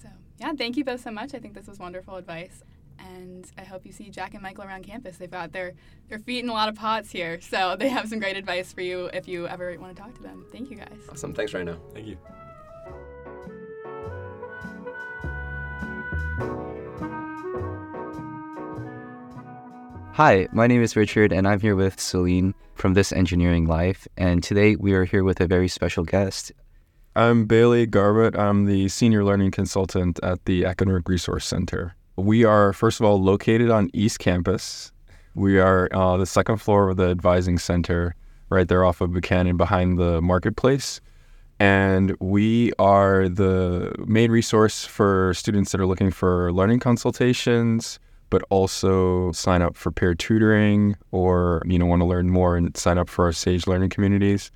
so 0.00 0.08
yeah 0.38 0.52
thank 0.56 0.76
you 0.76 0.84
both 0.84 1.00
so 1.02 1.10
much. 1.10 1.34
I 1.34 1.38
think 1.38 1.54
this 1.54 1.66
was 1.66 1.78
wonderful 1.78 2.16
advice 2.16 2.62
and 2.98 3.50
I 3.58 3.64
hope 3.64 3.86
you 3.86 3.92
see 3.92 4.10
Jack 4.10 4.34
and 4.34 4.42
Michael 4.42 4.64
around 4.64 4.84
campus. 4.84 5.16
They've 5.16 5.30
got 5.30 5.52
their, 5.52 5.74
their 6.08 6.18
feet 6.18 6.42
in 6.42 6.48
a 6.48 6.52
lot 6.52 6.68
of 6.68 6.74
pots 6.74 7.10
here, 7.10 7.40
so 7.40 7.76
they 7.78 7.88
have 7.88 8.08
some 8.08 8.18
great 8.18 8.36
advice 8.36 8.72
for 8.72 8.80
you 8.80 9.06
if 9.12 9.28
you 9.28 9.46
ever 9.48 9.76
want 9.78 9.96
to 9.96 10.02
talk 10.02 10.14
to 10.14 10.22
them. 10.22 10.44
Thank 10.52 10.70
you 10.70 10.76
guys. 10.76 10.98
Awesome. 11.10 11.34
Thanks, 11.34 11.52
Raina. 11.52 11.78
Thank 11.94 12.06
you. 12.06 12.16
Hi, 20.16 20.48
my 20.50 20.66
name 20.66 20.82
is 20.82 20.96
Richard, 20.96 21.30
and 21.30 21.46
I'm 21.46 21.60
here 21.60 21.76
with 21.76 22.00
Celine 22.00 22.54
from 22.74 22.94
This 22.94 23.12
Engineering 23.12 23.66
Life. 23.66 24.08
And 24.16 24.42
today 24.42 24.74
we 24.74 24.94
are 24.94 25.04
here 25.04 25.22
with 25.22 25.42
a 25.42 25.46
very 25.46 25.68
special 25.68 26.04
guest. 26.04 26.52
I'm 27.14 27.44
Bailey 27.44 27.86
Garbutt. 27.86 28.38
I'm 28.38 28.64
the 28.64 28.88
Senior 28.88 29.24
Learning 29.24 29.50
Consultant 29.50 30.18
at 30.22 30.42
the 30.46 30.64
Academic 30.64 31.06
Resource 31.06 31.44
Center. 31.44 31.96
We 32.16 32.44
are, 32.44 32.72
first 32.72 33.00
of 33.00 33.06
all, 33.06 33.20
located 33.20 33.70
on 33.70 33.90
East 33.92 34.18
Campus. 34.18 34.92
We 35.34 35.58
are 35.58 35.88
uh, 35.92 36.16
the 36.16 36.26
second 36.26 36.58
floor 36.58 36.88
of 36.88 36.96
the 36.96 37.10
Advising 37.10 37.58
Center, 37.58 38.14
right 38.48 38.66
there 38.66 38.84
off 38.84 39.00
of 39.00 39.12
Buchanan 39.12 39.56
behind 39.56 39.98
the 39.98 40.22
marketplace. 40.22 41.00
And 41.58 42.16
we 42.20 42.72
are 42.78 43.28
the 43.28 43.94
main 44.06 44.30
resource 44.30 44.84
for 44.84 45.34
students 45.34 45.72
that 45.72 45.80
are 45.80 45.86
looking 45.86 46.10
for 46.10 46.52
learning 46.52 46.80
consultations 46.80 47.98
but 48.30 48.42
also 48.50 49.32
sign 49.32 49.62
up 49.62 49.76
for 49.76 49.90
peer 49.90 50.14
tutoring 50.14 50.96
or 51.12 51.62
you 51.66 51.78
know 51.78 51.86
want 51.86 52.00
to 52.00 52.06
learn 52.06 52.30
more 52.30 52.56
and 52.56 52.76
sign 52.76 52.98
up 52.98 53.08
for 53.08 53.24
our 53.26 53.32
Sage 53.32 53.66
learning 53.66 53.90
communities, 53.90 54.50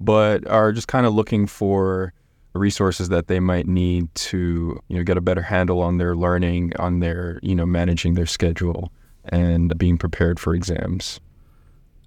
but 0.00 0.46
are 0.48 0.72
just 0.72 0.88
kind 0.88 1.06
of 1.06 1.14
looking 1.14 1.46
for 1.46 2.12
resources 2.52 3.08
that 3.08 3.28
they 3.28 3.40
might 3.40 3.66
need 3.66 4.12
to 4.14 4.80
you 4.88 4.96
know 4.96 5.04
get 5.04 5.16
a 5.16 5.20
better 5.20 5.42
handle 5.42 5.80
on 5.80 5.98
their 5.98 6.16
learning, 6.16 6.72
on 6.78 7.00
their 7.00 7.38
you 7.42 7.54
know 7.54 7.66
managing 7.66 8.14
their 8.14 8.26
schedule 8.26 8.90
and 9.24 9.76
being 9.78 9.98
prepared 9.98 10.40
for 10.40 10.54
exams. 10.54 11.20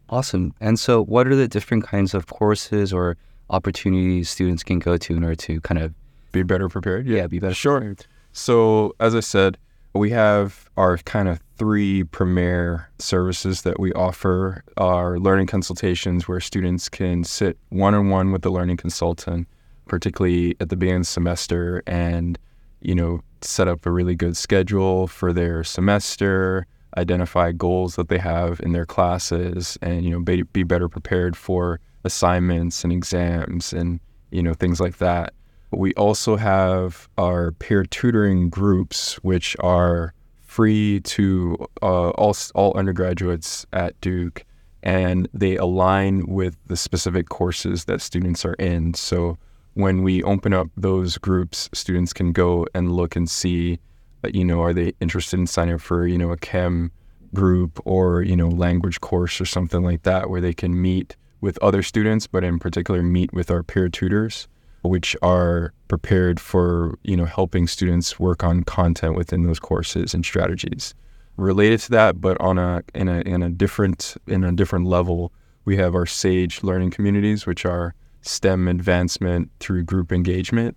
Awesome. 0.10 0.54
And 0.60 0.78
so, 0.80 1.04
what 1.04 1.28
are 1.28 1.36
the 1.36 1.48
different 1.48 1.86
kinds 1.86 2.14
of 2.14 2.28
courses 2.28 2.94
or 2.94 3.18
opportunities 3.50 4.30
students 4.30 4.64
can 4.64 4.80
go 4.80 4.98
to 4.98 5.16
in 5.16 5.24
order 5.24 5.36
to 5.36 5.62
kind 5.62 5.82
of 5.82 5.94
be 6.32 6.44
better 6.44 6.70
prepared? 6.70 7.08
Yeah, 7.08 7.18
yeah 7.18 7.28
be 7.28 7.40
better. 7.40 7.54
Sure. 7.54 7.80
Prepared. 7.80 8.06
So, 8.32 8.96
as 9.00 9.16
I 9.16 9.22
said, 9.22 9.58
we 9.94 10.10
have 10.10 10.70
our 10.76 10.98
kind 11.00 11.28
of 11.28 11.40
three 11.58 12.04
premier 12.04 12.90
services 13.00 13.62
that 13.62 13.80
we 13.80 13.94
offer 13.94 14.64
our 14.78 15.20
learning 15.20 15.48
consultations 15.48 16.28
where 16.28 16.40
students 16.40 16.90
can 16.90 17.24
sit 17.24 17.58
one-on-one 17.70 18.32
with 18.32 18.42
the 18.42 18.50
learning 18.50 18.78
consultant 18.78 19.48
particularly 19.88 20.56
at 20.60 20.70
the 20.70 20.76
beginning 20.76 21.02
of 21.02 21.06
the 21.08 21.12
semester 21.12 21.84
and 21.88 22.38
you 22.82 22.96
know 22.96 23.22
set 23.42 23.68
up 23.68 23.86
a 23.86 23.92
really 23.92 24.16
good 24.16 24.38
schedule 24.38 25.08
for 25.08 25.34
their 25.34 25.64
semester 25.64 26.66
identify 26.98 27.52
goals 27.52 27.96
that 27.96 28.08
they 28.08 28.20
have 28.20 28.60
in 28.62 28.72
their 28.72 28.86
classes 28.86 29.78
and 29.82 30.04
you 30.04 30.12
know 30.12 30.20
be, 30.20 30.44
be 30.44 30.64
better 30.64 30.88
prepared 30.88 31.36
for 31.36 31.80
assignments 32.04 32.84
and 32.84 32.94
exams 32.94 33.74
and 33.74 34.00
you 34.32 34.44
know 34.44 34.54
things 34.54 34.80
like 34.80 34.98
that 34.98 35.34
we 35.78 35.94
also 35.96 36.36
have 36.36 37.10
our 37.18 37.52
peer 37.54 37.84
tutoring 37.84 38.50
groups, 38.50 39.16
which 39.24 39.56
are 39.60 40.14
free 40.42 41.02
to 41.02 41.58
uh, 41.82 42.10
all, 42.12 42.36
all 42.54 42.78
undergraduates 42.78 43.66
at 43.74 44.00
Duke, 44.02 44.46
and 44.84 45.28
they 45.34 45.56
align 45.56 46.26
with 46.28 46.58
the 46.68 46.78
specific 46.78 47.30
courses 47.30 47.86
that 47.86 48.02
students 48.02 48.46
are 48.46 48.54
in. 48.56 48.94
So 48.94 49.38
when 49.74 50.04
we 50.04 50.24
open 50.24 50.54
up 50.54 50.68
those 50.78 51.18
groups, 51.18 51.70
students 51.74 52.14
can 52.14 52.32
go 52.32 52.66
and 52.74 52.92
look 52.92 53.16
and 53.16 53.30
see, 53.30 53.80
uh, 54.24 54.30
you 54.34 54.46
know, 54.46 54.62
are 54.62 54.74
they 54.74 54.94
interested 55.00 55.40
in 55.40 55.48
signing 55.48 55.76
up 55.76 55.82
for, 55.82 56.08
you 56.08 56.18
know, 56.18 56.32
a 56.32 56.38
chem 56.38 56.92
group 57.34 57.80
or, 57.86 58.22
you 58.22 58.36
know, 58.36 58.50
language 58.50 59.02
course 59.02 59.42
or 59.42 59.46
something 59.46 59.84
like 59.84 60.04
that, 60.04 60.30
where 60.30 60.42
they 60.42 60.54
can 60.54 60.80
meet 60.80 61.16
with 61.42 61.58
other 61.62 61.82
students, 61.84 62.28
but 62.28 62.44
in 62.44 62.60
particular 62.60 63.02
meet 63.02 63.34
with 63.34 63.52
our 63.52 63.64
peer 63.64 63.90
tutors 63.90 64.48
which 64.84 65.16
are 65.22 65.74
prepared 65.88 66.40
for 66.40 66.98
you 67.04 67.16
know 67.16 67.26
helping 67.26 67.68
students 67.68 68.20
work 68.20 68.44
on 68.44 68.64
content 68.64 69.16
within 69.16 69.44
those 69.44 69.60
courses 69.60 70.14
and 70.14 70.26
strategies. 70.26 70.94
Related 71.38 71.80
to 71.82 71.92
that 71.92 72.22
but 72.22 72.40
on 72.40 72.60
a 72.60 72.84
in 72.94 73.08
a 73.08 73.22
in 73.22 73.42
a 73.42 73.50
different 73.50 74.16
in 74.28 74.44
a 74.44 74.52
different 74.52 74.86
level 74.86 75.32
we 75.66 75.78
have 75.78 75.96
our 75.96 76.06
sage 76.06 76.62
learning 76.64 76.92
communities 76.92 77.46
which 77.46 77.66
are 77.66 77.96
stem 78.24 78.68
advancement 78.68 79.50
through 79.60 79.84
group 79.84 80.12
engagement 80.12 80.76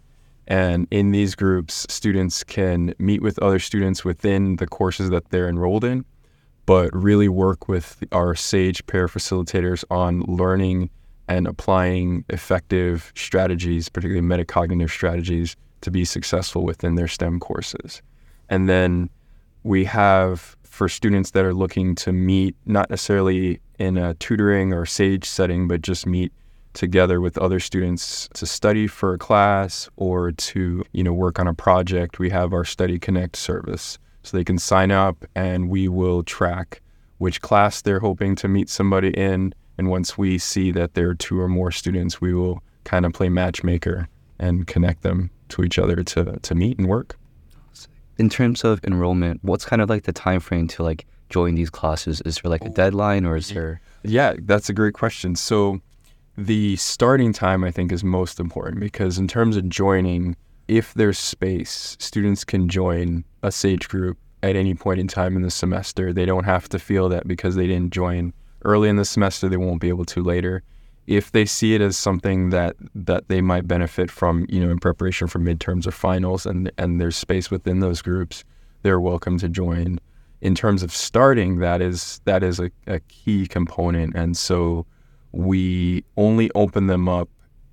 and 0.48 0.86
in 0.90 1.10
these 1.10 1.34
groups 1.34 1.86
students 1.88 2.44
can 2.44 2.94
meet 2.98 3.22
with 3.22 3.38
other 3.40 3.58
students 3.58 4.04
within 4.04 4.56
the 4.56 4.66
courses 4.66 5.10
that 5.10 5.28
they're 5.30 5.48
enrolled 5.48 5.84
in 5.84 6.04
but 6.66 6.94
really 6.94 7.28
work 7.28 7.68
with 7.68 8.02
our 8.12 8.34
sage 8.34 8.84
pair 8.86 9.06
facilitators 9.06 9.84
on 9.90 10.20
learning 10.22 10.90
and 11.28 11.46
applying 11.46 12.24
effective 12.28 13.12
strategies, 13.16 13.88
particularly 13.88 14.26
metacognitive 14.26 14.90
strategies, 14.90 15.56
to 15.80 15.90
be 15.90 16.04
successful 16.04 16.64
within 16.64 16.96
their 16.96 17.08
STEM 17.08 17.40
courses. 17.40 18.02
And 18.48 18.68
then 18.68 19.10
we 19.62 19.84
have 19.84 20.56
for 20.62 20.88
students 20.88 21.32
that 21.32 21.44
are 21.44 21.54
looking 21.54 21.94
to 21.96 22.12
meet, 22.12 22.54
not 22.66 22.90
necessarily 22.90 23.60
in 23.78 23.96
a 23.96 24.14
tutoring 24.14 24.72
or 24.72 24.86
SAGE 24.86 25.24
setting, 25.24 25.68
but 25.68 25.82
just 25.82 26.06
meet 26.06 26.32
together 26.76 27.20
with 27.20 27.36
other 27.38 27.58
students 27.58 28.28
to 28.34 28.46
study 28.46 28.86
for 28.86 29.14
a 29.14 29.18
class 29.18 29.88
or 29.96 30.30
to 30.32 30.84
you 30.92 31.02
know 31.02 31.12
work 31.12 31.40
on 31.40 31.48
a 31.48 31.54
project 31.54 32.18
we 32.18 32.30
have 32.30 32.52
our 32.52 32.64
study 32.64 32.98
connect 32.98 33.34
service 33.34 33.98
so 34.22 34.36
they 34.36 34.44
can 34.44 34.58
sign 34.58 34.90
up 34.90 35.24
and 35.34 35.68
we 35.68 35.88
will 35.88 36.22
track 36.22 36.80
which 37.18 37.40
class 37.40 37.82
they're 37.82 38.00
hoping 38.00 38.36
to 38.36 38.46
meet 38.46 38.68
somebody 38.68 39.10
in 39.10 39.52
and 39.78 39.88
once 39.88 40.16
we 40.16 40.38
see 40.38 40.70
that 40.72 40.94
there 40.94 41.08
are 41.10 41.14
two 41.14 41.40
or 41.40 41.48
more 41.48 41.70
students, 41.70 42.20
we 42.20 42.34
will 42.34 42.62
kind 42.84 43.04
of 43.04 43.12
play 43.12 43.28
matchmaker 43.28 44.08
and 44.38 44.66
connect 44.66 45.02
them 45.02 45.30
to 45.48 45.62
each 45.62 45.78
other 45.78 46.02
to, 46.02 46.38
to 46.40 46.54
meet 46.54 46.78
and 46.78 46.88
work. 46.88 47.18
In 48.18 48.30
terms 48.30 48.64
of 48.64 48.82
enrollment, 48.84 49.40
what's 49.42 49.66
kind 49.66 49.82
of 49.82 49.90
like 49.90 50.04
the 50.04 50.12
time 50.12 50.40
frame 50.40 50.68
to 50.68 50.82
like 50.82 51.06
join 51.28 51.54
these 51.54 51.68
classes? 51.68 52.22
Is 52.22 52.36
there 52.36 52.50
like 52.50 52.64
a 52.64 52.70
deadline 52.70 53.26
or 53.26 53.36
is 53.36 53.48
mm-hmm. 53.48 53.54
there? 53.54 53.80
Yeah, 54.02 54.34
that's 54.38 54.70
a 54.70 54.72
great 54.72 54.94
question. 54.94 55.36
So 55.36 55.80
the 56.36 56.76
starting 56.76 57.32
time 57.32 57.64
I 57.64 57.70
think 57.70 57.92
is 57.92 58.04
most 58.04 58.38
important 58.38 58.80
because 58.80 59.18
in 59.18 59.28
terms 59.28 59.56
of 59.56 59.68
joining, 59.68 60.36
if 60.68 60.92
there's 60.94 61.18
space, 61.18 61.96
students 61.98 62.44
can 62.44 62.68
join 62.68 63.24
a 63.42 63.50
SAGE 63.50 63.88
group 63.88 64.18
at 64.42 64.56
any 64.56 64.74
point 64.74 65.00
in 65.00 65.08
time 65.08 65.36
in 65.36 65.42
the 65.42 65.50
semester. 65.50 66.12
They 66.12 66.26
don't 66.26 66.44
have 66.44 66.68
to 66.70 66.78
feel 66.78 67.08
that 67.08 67.26
because 67.26 67.54
they 67.54 67.66
didn't 67.66 67.92
join 67.92 68.32
early 68.64 68.88
in 68.88 68.96
the 68.96 69.04
semester, 69.04 69.48
they 69.48 69.56
won't 69.56 69.80
be 69.80 69.88
able 69.88 70.04
to 70.06 70.22
later. 70.22 70.62
If 71.06 71.32
they 71.32 71.44
see 71.46 71.74
it 71.74 71.80
as 71.80 71.96
something 71.96 72.50
that 72.50 72.74
that 72.94 73.28
they 73.28 73.40
might 73.40 73.68
benefit 73.68 74.10
from, 74.10 74.44
you 74.48 74.60
know, 74.60 74.70
in 74.70 74.78
preparation 74.78 75.28
for 75.28 75.38
midterms 75.38 75.86
or 75.86 75.92
finals, 75.92 76.44
and 76.44 76.70
and 76.76 77.00
there's 77.00 77.16
space 77.16 77.50
within 77.50 77.78
those 77.78 78.02
groups, 78.02 78.44
they're 78.82 79.00
welcome 79.00 79.38
to 79.38 79.48
join. 79.48 80.00
In 80.40 80.54
terms 80.54 80.82
of 80.82 80.92
starting, 80.92 81.60
that 81.60 81.80
is 81.80 82.20
that 82.24 82.42
is 82.42 82.58
a, 82.58 82.70
a 82.88 82.98
key 83.00 83.46
component, 83.46 84.16
and 84.16 84.36
so 84.36 84.84
we 85.36 86.04
only 86.16 86.50
open 86.54 86.86
them 86.86 87.08
up 87.08 87.28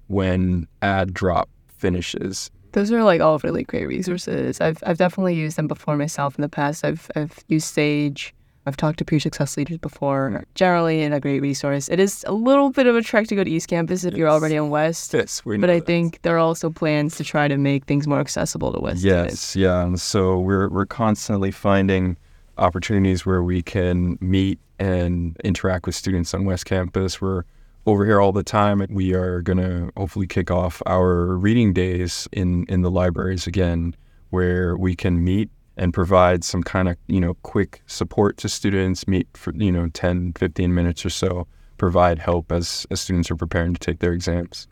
when 0.08 0.68
add 0.82 1.14
drop 1.14 1.50
finishes. 1.68 2.52
Those 2.74 2.92
are 2.92 3.04
like 3.04 3.22
all 3.22 3.40
really 3.40 3.64
great 3.64 3.88
resources. 3.88 4.60
I've 4.60 4.84
I've 4.86 4.98
definitely 4.98 5.36
used 5.36 5.58
them 5.58 5.68
before 5.68 5.96
myself 5.96 6.36
in 6.38 6.42
the 6.42 6.50
past. 6.50 6.84
I've 6.84 7.10
I've 7.16 7.40
used 7.48 7.68
Sage 7.74 8.34
I've 8.66 8.78
talked 8.78 8.98
to 9.00 9.06
peer 9.06 9.20
success 9.20 9.58
leaders 9.58 9.78
before. 9.78 10.46
Generally, 10.56 11.02
in 11.02 11.12
a 11.12 11.20
great 11.20 11.42
resource. 11.42 11.90
It 11.90 12.00
is 12.00 12.24
a 12.28 12.32
little 12.32 12.70
bit 12.70 12.88
of 12.88 12.96
a 12.96 13.02
trek 13.02 13.28
to 13.28 13.36
go 13.36 13.44
to 13.44 13.50
East 13.50 13.68
Campus 13.68 14.06
if 14.06 14.14
you're 14.16 14.30
already 14.30 14.58
on 14.58 14.70
West. 14.70 15.14
Yes, 15.14 15.44
we 15.44 15.58
know 15.58 15.62
But 15.62 15.70
I 15.70 15.80
that. 15.80 15.86
think 15.86 16.22
there 16.22 16.36
are 16.36 16.40
also 16.40 16.70
plans 16.70 17.18
to 17.18 17.26
try 17.26 17.50
to 17.50 17.58
make 17.58 17.84
things 17.86 18.08
more 18.08 18.22
accessible 18.22 18.72
to 18.72 18.80
West 18.80 19.00
students. 19.02 19.56
Yes, 19.56 19.56
yeah. 19.58 19.84
And 19.84 20.00
so 20.00 20.40
we're 20.40 20.70
we're 20.70 20.86
constantly 20.86 21.52
finding 21.52 22.18
opportunities 22.58 23.26
where 23.26 23.44
we 23.44 23.62
can 23.62 24.18
meet 24.22 24.60
and 24.84 25.38
interact 25.46 25.86
with 25.86 25.96
students 25.96 26.34
on 26.34 26.44
West 26.44 26.66
Campus. 26.66 27.22
We're 27.22 27.44
over 27.86 28.06
here 28.06 28.20
all 28.20 28.34
the 28.34 28.44
time. 28.44 28.82
and 28.82 28.94
We 28.94 29.14
are 29.14 29.42
gonna 29.42 29.90
hopefully 29.96 30.28
kick 30.28 30.52
off 30.52 30.82
our 30.86 31.38
reading 31.38 31.72
days 31.74 32.28
in 32.34 32.66
in 32.68 32.82
the 32.82 32.92
libraries 32.92 33.48
again, 33.48 33.96
where 34.30 34.76
we 34.76 34.96
can 34.96 35.24
meet 35.24 35.50
and 35.78 35.94
provide 35.94 36.44
some 36.44 36.64
kind 36.64 36.90
of 36.90 36.98
you 37.08 37.22
know 37.22 37.36
quick 37.44 37.82
support 37.88 38.36
to 38.38 38.50
students. 38.50 39.08
Meet 39.08 39.28
for 39.36 39.54
you 39.56 39.72
know 39.72 39.88
10, 39.88 40.34
15 40.34 40.74
minutes 40.74 41.06
or 41.06 41.10
so. 41.10 41.48
Provide 41.78 42.20
help 42.20 42.52
as 42.52 42.86
as 42.92 43.00
students 43.00 43.32
are 43.32 43.38
preparing 43.38 43.74
to 43.74 43.80
take 43.80 44.00
their 44.00 44.14
exams. 44.14 44.68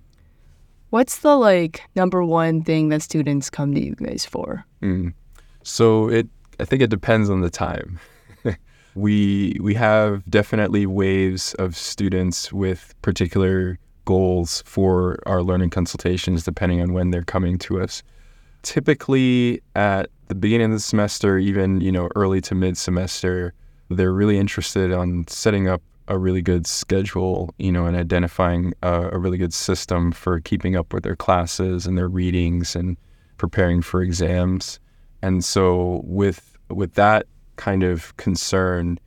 What's 0.89 1.19
the 1.19 1.37
like 1.37 1.83
number 1.95 2.21
one 2.21 2.63
thing 2.63 2.89
that 2.89 3.01
students 3.01 3.49
come 3.49 3.73
to 3.75 3.81
you 3.81 3.95
guys 3.95 4.25
for? 4.25 4.65
Mm. 4.81 5.13
So 5.63 6.09
it, 6.09 6.27
I 6.59 6.65
think 6.65 6.81
it 6.81 6.89
depends 6.89 7.29
on 7.29 7.39
the 7.39 7.49
time. 7.49 7.99
we 8.95 9.57
we 9.61 9.73
have 9.75 10.23
definitely 10.29 10.85
waves 10.85 11.53
of 11.55 11.75
students 11.75 12.51
with 12.51 12.93
particular 13.01 13.79
goals 14.05 14.63
for 14.65 15.19
our 15.25 15.43
learning 15.43 15.69
consultations, 15.69 16.43
depending 16.43 16.81
on 16.81 16.93
when 16.93 17.11
they're 17.11 17.23
coming 17.23 17.57
to 17.59 17.81
us. 17.81 18.03
Typically, 18.63 19.61
at 19.75 20.09
the 20.27 20.35
beginning 20.35 20.65
of 20.65 20.73
the 20.73 20.79
semester, 20.79 21.37
even 21.37 21.81
you 21.81 21.91
know 21.91 22.09
early 22.15 22.41
to 22.41 22.55
mid 22.55 22.77
semester, 22.77 23.53
they're 23.89 24.13
really 24.13 24.37
interested 24.37 24.91
on 24.91 25.25
setting 25.27 25.67
up 25.67 25.81
a 26.07 26.17
really 26.17 26.41
good 26.41 26.67
schedule, 26.67 27.53
you 27.57 27.71
know, 27.71 27.85
and 27.85 27.95
identifying 27.95 28.73
a, 28.83 29.09
a 29.13 29.17
really 29.17 29.37
good 29.37 29.53
system 29.53 30.11
for 30.11 30.41
keeping 30.41 30.75
up 30.75 30.93
with 30.93 31.03
their 31.03 31.15
classes 31.15 31.87
and 31.87 31.97
their 31.97 32.09
readings 32.09 32.75
and 32.75 32.97
preparing 33.37 33.81
for 33.81 34.01
exams. 34.01 34.79
And 35.21 35.43
so 35.45 36.01
with 36.03 36.57
with 36.69 36.93
that 36.95 37.27
kind 37.61 37.83
of 37.83 38.17
concern, 38.17 38.99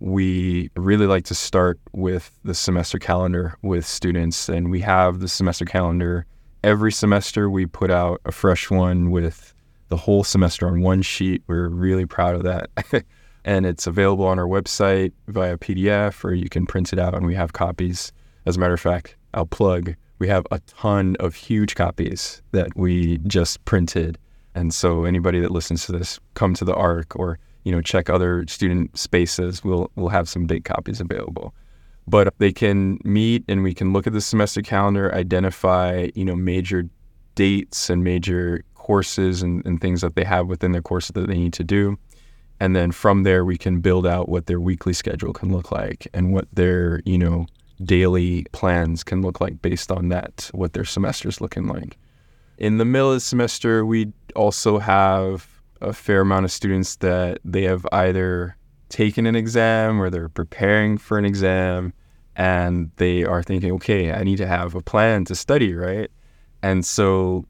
we 0.00 0.70
really 0.76 1.06
like 1.06 1.24
to 1.24 1.34
start 1.34 1.80
with 1.94 2.38
the 2.44 2.54
semester 2.54 2.98
calendar 2.98 3.56
with 3.62 3.86
students 3.86 4.50
and 4.50 4.70
we 4.70 4.80
have 4.80 5.20
the 5.20 5.28
semester 5.28 5.64
calendar 5.64 6.26
every 6.62 6.92
semester 6.92 7.48
we 7.48 7.64
put 7.64 7.90
out 7.90 8.20
a 8.26 8.32
fresh 8.32 8.70
one 8.70 9.10
with 9.10 9.54
the 9.88 9.96
whole 9.96 10.22
semester 10.22 10.66
on 10.68 10.82
one 10.82 11.00
sheet. 11.00 11.42
We're 11.46 11.70
really 11.70 12.04
proud 12.04 12.34
of 12.34 12.42
that. 12.42 12.68
and 13.46 13.64
it's 13.64 13.86
available 13.86 14.26
on 14.26 14.38
our 14.38 14.46
website 14.46 15.12
via 15.28 15.56
PDF 15.56 16.22
or 16.22 16.34
you 16.34 16.50
can 16.50 16.66
print 16.66 16.92
it 16.92 16.98
out 16.98 17.14
and 17.14 17.24
we 17.24 17.34
have 17.34 17.54
copies. 17.54 18.12
As 18.44 18.58
a 18.58 18.60
matter 18.60 18.74
of 18.74 18.80
fact, 18.80 19.16
I'll 19.32 19.46
plug 19.46 19.94
we 20.18 20.28
have 20.28 20.46
a 20.50 20.58
ton 20.60 21.16
of 21.18 21.34
huge 21.34 21.74
copies 21.74 22.42
that 22.52 22.76
we 22.76 23.18
just 23.26 23.64
printed. 23.64 24.18
And 24.54 24.74
so 24.74 25.04
anybody 25.04 25.40
that 25.40 25.50
listens 25.50 25.86
to 25.86 25.92
this, 25.92 26.20
come 26.34 26.52
to 26.54 26.64
the 26.64 26.74
ARC 26.74 27.16
or 27.16 27.38
you 27.66 27.72
know 27.72 27.82
check 27.82 28.08
other 28.08 28.46
student 28.46 28.96
spaces. 28.96 29.64
We'll 29.64 29.90
we'll 29.96 30.08
have 30.10 30.28
some 30.28 30.46
big 30.46 30.64
copies 30.64 31.00
available. 31.00 31.52
But 32.06 32.32
they 32.38 32.52
can 32.52 33.00
meet 33.02 33.44
and 33.48 33.64
we 33.64 33.74
can 33.74 33.92
look 33.92 34.06
at 34.06 34.12
the 34.12 34.20
semester 34.20 34.62
calendar, 34.62 35.12
identify 35.12 36.10
you 36.14 36.24
know 36.24 36.36
major 36.36 36.88
dates 37.34 37.90
and 37.90 38.04
major 38.04 38.62
courses 38.76 39.42
and, 39.42 39.66
and 39.66 39.80
things 39.80 40.00
that 40.02 40.14
they 40.14 40.22
have 40.22 40.46
within 40.46 40.70
their 40.70 40.80
courses 40.80 41.10
that 41.14 41.26
they 41.26 41.34
need 41.34 41.52
to 41.54 41.64
do. 41.64 41.98
And 42.60 42.76
then 42.76 42.92
from 42.92 43.24
there 43.24 43.44
we 43.44 43.58
can 43.58 43.80
build 43.80 44.06
out 44.06 44.28
what 44.28 44.46
their 44.46 44.60
weekly 44.60 44.92
schedule 44.92 45.32
can 45.32 45.52
look 45.52 45.72
like 45.72 46.06
and 46.14 46.32
what 46.32 46.46
their, 46.52 47.02
you 47.04 47.18
know, 47.18 47.46
daily 47.82 48.46
plans 48.52 49.02
can 49.02 49.22
look 49.22 49.40
like 49.40 49.60
based 49.60 49.90
on 49.90 50.08
that, 50.10 50.48
what 50.52 50.72
their 50.72 50.84
semester's 50.84 51.40
looking 51.40 51.66
like. 51.66 51.98
In 52.58 52.78
the 52.78 52.84
middle 52.84 53.10
of 53.10 53.16
the 53.16 53.20
semester, 53.20 53.84
we 53.84 54.12
also 54.36 54.78
have 54.78 55.55
a 55.80 55.92
fair 55.92 56.20
amount 56.20 56.44
of 56.44 56.52
students 56.52 56.96
that 56.96 57.38
they 57.44 57.62
have 57.62 57.86
either 57.92 58.56
taken 58.88 59.26
an 59.26 59.36
exam 59.36 60.00
or 60.00 60.10
they're 60.10 60.28
preparing 60.28 60.98
for 60.98 61.18
an 61.18 61.24
exam 61.24 61.92
and 62.36 62.90
they 62.96 63.24
are 63.24 63.42
thinking, 63.42 63.72
okay, 63.72 64.12
I 64.12 64.22
need 64.22 64.36
to 64.36 64.46
have 64.46 64.74
a 64.74 64.82
plan 64.82 65.24
to 65.26 65.34
study, 65.34 65.74
right? 65.74 66.10
And 66.62 66.84
so, 66.84 67.44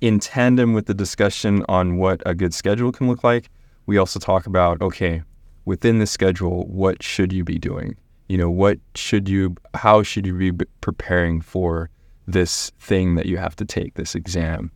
in 0.00 0.18
tandem 0.18 0.74
with 0.74 0.86
the 0.86 0.94
discussion 0.94 1.64
on 1.68 1.96
what 1.96 2.20
a 2.26 2.34
good 2.34 2.52
schedule 2.52 2.92
can 2.92 3.08
look 3.08 3.22
like, 3.22 3.50
we 3.86 3.96
also 3.96 4.18
talk 4.18 4.46
about, 4.46 4.82
okay, 4.82 5.22
within 5.64 5.98
the 5.98 6.06
schedule, 6.06 6.66
what 6.66 7.02
should 7.02 7.32
you 7.32 7.44
be 7.44 7.58
doing? 7.58 7.96
You 8.28 8.38
know, 8.38 8.50
what 8.50 8.78
should 8.94 9.28
you, 9.28 9.54
how 9.74 10.02
should 10.02 10.26
you 10.26 10.34
be 10.34 10.64
preparing 10.80 11.40
for 11.40 11.88
this 12.26 12.70
thing 12.80 13.14
that 13.14 13.26
you 13.26 13.36
have 13.36 13.54
to 13.56 13.64
take, 13.64 13.94
this 13.94 14.14
exam? 14.14 14.72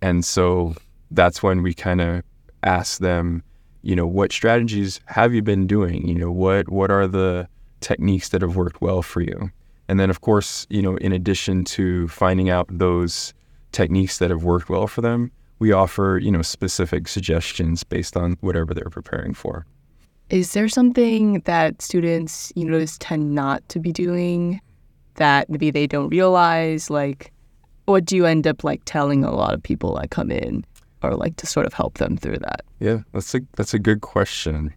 And 0.00 0.24
so 0.24 0.74
that's 1.14 1.42
when 1.42 1.62
we 1.62 1.74
kind 1.74 2.00
of 2.00 2.22
ask 2.62 3.00
them, 3.00 3.42
you 3.82 3.96
know, 3.96 4.06
what 4.06 4.32
strategies 4.32 5.00
have 5.06 5.34
you 5.34 5.42
been 5.42 5.66
doing? 5.66 6.06
You 6.06 6.14
know, 6.14 6.30
what 6.30 6.68
what 6.68 6.90
are 6.90 7.06
the 7.06 7.48
techniques 7.80 8.28
that 8.30 8.42
have 8.42 8.56
worked 8.56 8.80
well 8.80 9.02
for 9.02 9.20
you? 9.20 9.50
And 9.88 9.98
then 9.98 10.10
of 10.10 10.20
course, 10.20 10.66
you 10.70 10.82
know, 10.82 10.96
in 10.96 11.12
addition 11.12 11.64
to 11.64 12.08
finding 12.08 12.48
out 12.48 12.66
those 12.70 13.34
techniques 13.72 14.18
that 14.18 14.30
have 14.30 14.44
worked 14.44 14.68
well 14.68 14.86
for 14.86 15.00
them, 15.00 15.30
we 15.58 15.72
offer, 15.72 16.18
you 16.22 16.30
know, 16.30 16.42
specific 16.42 17.08
suggestions 17.08 17.84
based 17.84 18.16
on 18.16 18.36
whatever 18.40 18.74
they're 18.74 18.84
preparing 18.90 19.34
for. 19.34 19.66
Is 20.30 20.52
there 20.52 20.68
something 20.68 21.40
that 21.40 21.82
students, 21.82 22.52
you 22.56 22.64
notice, 22.64 22.96
tend 22.98 23.34
not 23.34 23.68
to 23.68 23.78
be 23.78 23.92
doing 23.92 24.60
that 25.16 25.50
maybe 25.50 25.70
they 25.70 25.86
don't 25.86 26.08
realize? 26.08 26.88
Like, 26.88 27.32
what 27.84 28.04
do 28.04 28.16
you 28.16 28.24
end 28.24 28.46
up 28.46 28.64
like 28.64 28.80
telling 28.84 29.24
a 29.24 29.34
lot 29.34 29.52
of 29.52 29.62
people 29.62 29.96
that 29.96 30.10
come 30.10 30.30
in 30.30 30.64
or 31.02 31.14
like 31.14 31.36
to 31.36 31.46
sort 31.46 31.66
of 31.66 31.72
help 31.72 31.98
them 31.98 32.16
through 32.16 32.38
that? 32.38 32.62
Yeah, 32.80 33.00
that's 33.12 33.34
a 33.34 33.40
that's 33.56 33.74
a 33.74 33.78
good 33.78 34.00
question. 34.00 34.74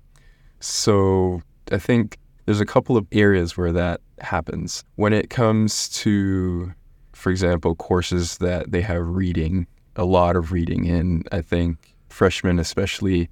So 0.60 1.42
I 1.72 1.78
think 1.78 2.18
there's 2.46 2.62
a 2.62 2.66
couple 2.66 2.98
of 2.98 3.06
areas 3.12 3.58
where 3.58 3.72
that 3.72 4.02
happens. 4.20 4.84
When 4.96 5.14
it 5.14 5.30
comes 5.30 5.90
to, 5.90 6.74
for 7.14 7.32
example, 7.32 7.76
courses 7.76 8.38
that 8.38 8.72
they 8.72 8.82
have 8.82 9.08
reading, 9.08 9.68
a 9.96 10.06
lot 10.06 10.36
of 10.36 10.52
reading 10.52 10.86
in, 10.86 11.24
I 11.32 11.42
think 11.42 11.96
freshmen 12.10 12.60
especially 12.60 13.30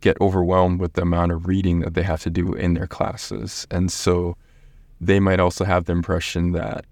get 0.00 0.20
overwhelmed 0.20 0.80
with 0.80 0.94
the 0.94 1.02
amount 1.02 1.32
of 1.32 1.46
reading 1.46 1.80
that 1.80 1.94
they 1.94 2.02
have 2.02 2.22
to 2.22 2.30
do 2.30 2.52
in 2.52 2.74
their 2.74 2.86
classes. 2.86 3.66
And 3.70 3.90
so 3.90 4.36
they 5.00 5.20
might 5.20 5.40
also 5.40 5.64
have 5.64 5.84
the 5.86 5.92
impression 5.92 6.52
that 6.52 6.84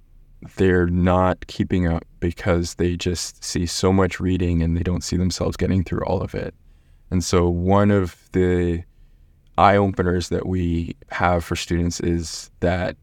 they're 0.57 0.87
not 0.87 1.47
keeping 1.47 1.87
up 1.87 2.05
because 2.21 2.75
they 2.75 2.97
just 2.97 3.43
see 3.43 3.67
so 3.67 3.93
much 3.93 4.21
reading 4.21 4.63
and 4.63 4.77
they 4.77 4.83
don't 4.83 5.05
see 5.05 5.17
themselves 5.17 5.57
getting 5.57 5.85
through 5.85 6.05
all 6.05 6.23
of 6.23 6.35
it. 6.35 6.55
And 7.11 7.23
so 7.25 7.49
one 7.49 7.91
of 7.91 8.29
the 8.33 8.85
eye 9.59 9.77
openers 9.77 10.29
that 10.31 10.47
we 10.47 10.97
have 11.11 11.45
for 11.45 11.57
students 11.57 12.01
is 12.01 12.51
that 12.61 12.97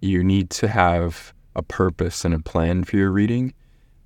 you 0.00 0.22
need 0.22 0.50
to 0.50 0.68
have 0.68 1.32
a 1.56 1.62
purpose 1.62 2.24
and 2.24 2.34
a 2.34 2.38
plan 2.38 2.84
for 2.84 2.96
your 2.96 3.10
reading 3.10 3.54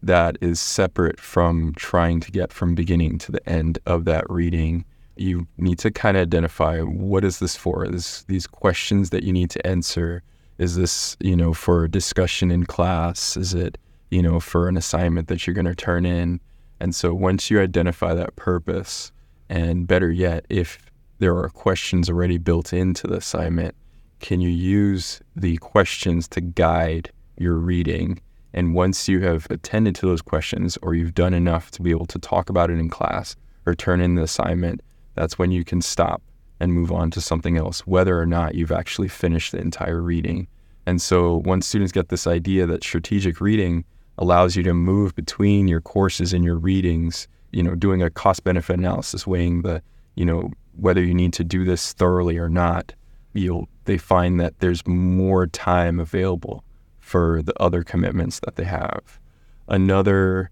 that 0.02 0.36
is 0.40 0.60
separate 0.60 1.18
from 1.18 1.74
trying 1.74 2.20
to 2.20 2.30
get 2.30 2.52
from 2.52 2.74
beginning 2.74 3.18
to 3.18 3.32
the 3.32 3.46
end 3.48 3.78
of 3.86 4.04
that 4.04 4.24
reading. 4.30 4.84
You 5.16 5.46
need 5.58 5.78
to 5.80 5.90
kind 5.90 6.16
of 6.16 6.22
identify 6.22 6.80
what 6.80 7.24
is 7.24 7.38
this 7.38 7.56
for? 7.56 7.88
This, 7.88 8.22
these 8.24 8.46
questions 8.46 9.10
that 9.10 9.24
you 9.24 9.32
need 9.32 9.50
to 9.50 9.66
answer. 9.66 10.22
Is 10.58 10.76
this, 10.76 11.16
you 11.20 11.36
know, 11.36 11.52
for 11.52 11.86
discussion 11.86 12.50
in 12.50 12.64
class? 12.64 13.36
Is 13.36 13.54
it, 13.54 13.78
you 14.10 14.22
know, 14.22 14.40
for 14.40 14.68
an 14.68 14.76
assignment 14.76 15.28
that 15.28 15.46
you're 15.46 15.54
going 15.54 15.66
to 15.66 15.74
turn 15.74 16.06
in? 16.06 16.40
And 16.80 16.94
so 16.94 17.14
once 17.14 17.50
you 17.50 17.60
identify 17.60 18.14
that 18.14 18.36
purpose, 18.36 19.12
and 19.48 19.86
better 19.86 20.10
yet, 20.10 20.46
if 20.48 20.90
there 21.18 21.36
are 21.36 21.48
questions 21.48 22.08
already 22.08 22.38
built 22.38 22.72
into 22.72 23.06
the 23.06 23.16
assignment, 23.16 23.74
can 24.20 24.40
you 24.40 24.48
use 24.48 25.20
the 25.34 25.56
questions 25.58 26.26
to 26.28 26.40
guide 26.40 27.10
your 27.36 27.54
reading? 27.54 28.20
And 28.52 28.74
once 28.74 29.08
you 29.08 29.20
have 29.20 29.46
attended 29.50 29.94
to 29.96 30.06
those 30.06 30.22
questions 30.22 30.78
or 30.80 30.94
you've 30.94 31.14
done 31.14 31.34
enough 31.34 31.70
to 31.72 31.82
be 31.82 31.90
able 31.90 32.06
to 32.06 32.18
talk 32.18 32.48
about 32.48 32.70
it 32.70 32.78
in 32.78 32.88
class 32.88 33.36
or 33.66 33.74
turn 33.74 34.00
in 34.00 34.14
the 34.14 34.22
assignment, 34.22 34.80
that's 35.14 35.38
when 35.38 35.50
you 35.50 35.64
can 35.64 35.82
stop 35.82 36.22
and 36.60 36.72
move 36.72 36.90
on 36.90 37.10
to 37.12 37.20
something 37.20 37.56
else, 37.56 37.80
whether 37.86 38.18
or 38.18 38.26
not 38.26 38.54
you've 38.54 38.72
actually 38.72 39.08
finished 39.08 39.52
the 39.52 39.58
entire 39.58 40.00
reading. 40.00 40.46
And 40.86 41.02
so 41.02 41.36
once 41.44 41.66
students 41.66 41.92
get 41.92 42.08
this 42.08 42.26
idea 42.26 42.66
that 42.66 42.84
strategic 42.84 43.40
reading 43.40 43.84
allows 44.18 44.56
you 44.56 44.62
to 44.62 44.72
move 44.72 45.14
between 45.14 45.68
your 45.68 45.80
courses 45.80 46.32
and 46.32 46.44
your 46.44 46.56
readings, 46.56 47.28
you 47.52 47.62
know, 47.62 47.74
doing 47.74 48.02
a 48.02 48.10
cost 48.10 48.44
benefit 48.44 48.78
analysis, 48.78 49.26
weighing 49.26 49.62
the, 49.62 49.82
you 50.14 50.24
know, 50.24 50.50
whether 50.76 51.02
you 51.02 51.14
need 51.14 51.32
to 51.34 51.44
do 51.44 51.64
this 51.64 51.92
thoroughly 51.92 52.38
or 52.38 52.48
not, 52.48 52.94
you'll 53.34 53.68
they 53.84 53.98
find 53.98 54.40
that 54.40 54.58
there's 54.58 54.86
more 54.86 55.46
time 55.46 56.00
available 56.00 56.64
for 56.98 57.40
the 57.42 57.54
other 57.62 57.82
commitments 57.82 58.40
that 58.40 58.56
they 58.56 58.64
have. 58.64 59.20
Another 59.68 60.50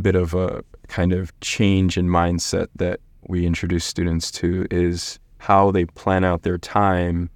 bit 0.00 0.14
of 0.14 0.34
a 0.34 0.62
kind 0.88 1.12
of 1.12 1.38
change 1.40 1.98
in 1.98 2.06
mindset 2.06 2.68
that 2.76 3.00
we 3.28 3.44
introduce 3.44 3.84
students 3.84 4.30
to 4.30 4.66
is 4.70 5.18
how 5.46 5.70
they 5.70 5.84
plan 5.84 6.24
out 6.24 6.42
their 6.42 6.58
time 6.58 7.30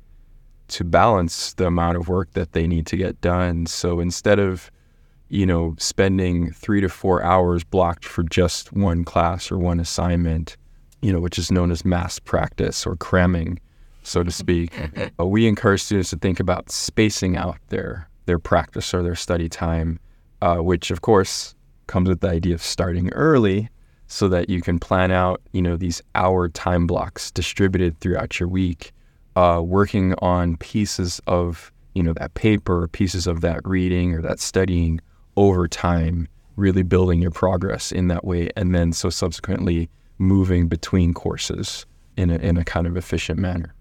to 0.66 0.82
balance 0.82 1.54
the 1.54 1.66
amount 1.66 1.96
of 1.96 2.08
work 2.08 2.32
that 2.32 2.50
they 2.54 2.66
need 2.66 2.84
to 2.84 2.96
get 2.96 3.20
done. 3.20 3.66
So 3.66 4.00
instead 4.00 4.40
of, 4.40 4.68
you 5.28 5.46
know, 5.46 5.76
spending 5.78 6.50
three 6.50 6.80
to 6.80 6.88
four 6.88 7.22
hours 7.22 7.62
blocked 7.62 8.04
for 8.04 8.24
just 8.24 8.72
one 8.72 9.04
class 9.04 9.52
or 9.52 9.58
one 9.58 9.78
assignment, 9.78 10.56
you 11.02 11.12
know, 11.12 11.20
which 11.20 11.38
is 11.38 11.52
known 11.52 11.70
as 11.70 11.84
mass 11.84 12.18
practice 12.18 12.84
or 12.84 12.96
cramming, 12.96 13.60
so 14.02 14.24
to 14.24 14.32
speak, 14.32 14.72
uh, 15.20 15.24
we 15.24 15.46
encourage 15.46 15.84
students 15.84 16.10
to 16.10 16.16
think 16.16 16.40
about 16.40 16.68
spacing 16.68 17.36
out 17.36 17.58
their 17.68 18.08
their 18.26 18.40
practice 18.40 18.92
or 18.92 19.04
their 19.04 19.14
study 19.14 19.48
time, 19.48 20.00
uh, 20.42 20.56
which 20.56 20.90
of 20.90 21.00
course 21.00 21.54
comes 21.86 22.08
with 22.08 22.22
the 22.22 22.28
idea 22.28 22.54
of 22.54 22.62
starting 22.62 23.08
early 23.12 23.68
so 24.10 24.28
that 24.28 24.50
you 24.50 24.60
can 24.60 24.80
plan 24.80 25.12
out, 25.12 25.40
you 25.52 25.62
know, 25.62 25.76
these 25.76 26.02
hour 26.16 26.48
time 26.48 26.84
blocks 26.84 27.30
distributed 27.30 27.98
throughout 28.00 28.40
your 28.40 28.48
week, 28.48 28.92
uh, 29.36 29.62
working 29.64 30.14
on 30.18 30.56
pieces 30.56 31.20
of, 31.28 31.70
you 31.94 32.02
know, 32.02 32.12
that 32.14 32.34
paper, 32.34 32.88
pieces 32.88 33.28
of 33.28 33.40
that 33.40 33.60
reading 33.64 34.12
or 34.12 34.20
that 34.20 34.40
studying 34.40 35.00
over 35.36 35.68
time, 35.68 36.26
really 36.56 36.82
building 36.82 37.22
your 37.22 37.30
progress 37.30 37.92
in 37.92 38.08
that 38.08 38.24
way, 38.24 38.50
and 38.56 38.74
then 38.74 38.92
so 38.92 39.10
subsequently 39.10 39.88
moving 40.18 40.66
between 40.66 41.14
courses 41.14 41.86
in 42.16 42.30
a, 42.30 42.36
in 42.38 42.56
a 42.56 42.64
kind 42.64 42.88
of 42.88 42.96
efficient 42.96 43.38
manner. 43.38 43.72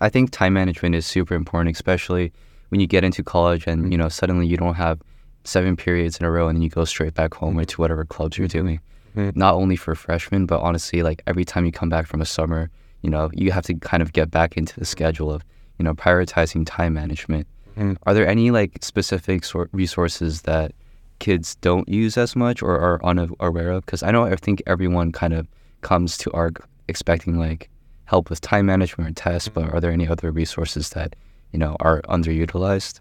I 0.00 0.08
think 0.08 0.30
time 0.30 0.54
management 0.54 0.94
is 0.94 1.04
super 1.04 1.34
important, 1.34 1.76
especially 1.76 2.32
when 2.70 2.80
you 2.80 2.86
get 2.86 3.04
into 3.04 3.22
college 3.22 3.66
and 3.66 3.92
you 3.92 3.98
know 3.98 4.08
suddenly 4.08 4.46
you 4.46 4.56
don't 4.56 4.74
have 4.74 5.02
seven 5.44 5.76
periods 5.76 6.16
in 6.18 6.24
a 6.24 6.30
row 6.30 6.48
and 6.48 6.56
then 6.56 6.62
you 6.62 6.70
go 6.70 6.86
straight 6.86 7.12
back 7.12 7.34
home 7.34 7.58
or 7.58 7.64
to 7.66 7.80
whatever 7.80 8.06
clubs 8.06 8.38
you're 8.38 8.48
doing. 8.48 8.80
Mm-hmm. 9.16 9.38
Not 9.38 9.54
only 9.54 9.76
for 9.76 9.94
freshmen, 9.94 10.46
but 10.46 10.60
honestly, 10.60 11.02
like 11.02 11.22
every 11.26 11.44
time 11.44 11.64
you 11.64 11.72
come 11.72 11.88
back 11.88 12.06
from 12.06 12.20
a 12.20 12.26
summer, 12.26 12.70
you 13.02 13.10
know, 13.10 13.30
you 13.32 13.50
have 13.50 13.64
to 13.66 13.74
kind 13.74 14.02
of 14.02 14.12
get 14.12 14.30
back 14.30 14.56
into 14.56 14.78
the 14.78 14.84
schedule 14.84 15.32
of 15.32 15.42
you 15.78 15.84
know 15.84 15.94
prioritizing 15.94 16.64
time 16.66 16.94
management. 16.94 17.46
Mhm. 17.76 17.96
Are 18.04 18.14
there 18.14 18.26
any 18.26 18.50
like 18.50 18.82
specific 18.82 19.44
sort 19.44 19.68
resources 19.72 20.42
that 20.42 20.72
kids 21.18 21.54
don't 21.56 21.88
use 21.88 22.16
as 22.18 22.36
much 22.36 22.62
or 22.62 22.78
are 22.78 23.04
unaware 23.04 23.70
of? 23.70 23.86
Because 23.86 24.02
I 24.02 24.10
know 24.10 24.24
I 24.24 24.36
think 24.36 24.62
everyone 24.66 25.12
kind 25.12 25.32
of 25.34 25.46
comes 25.80 26.18
to 26.18 26.30
ARC 26.32 26.66
expecting 26.88 27.38
like 27.38 27.68
help 28.04 28.30
with 28.30 28.40
time 28.40 28.66
management 28.66 29.10
or 29.10 29.14
tests, 29.14 29.48
but 29.48 29.72
are 29.72 29.80
there 29.80 29.90
any 29.90 30.08
other 30.08 30.30
resources 30.30 30.90
that 30.90 31.16
you 31.52 31.58
know 31.58 31.76
are 31.80 32.02
underutilized? 32.02 33.00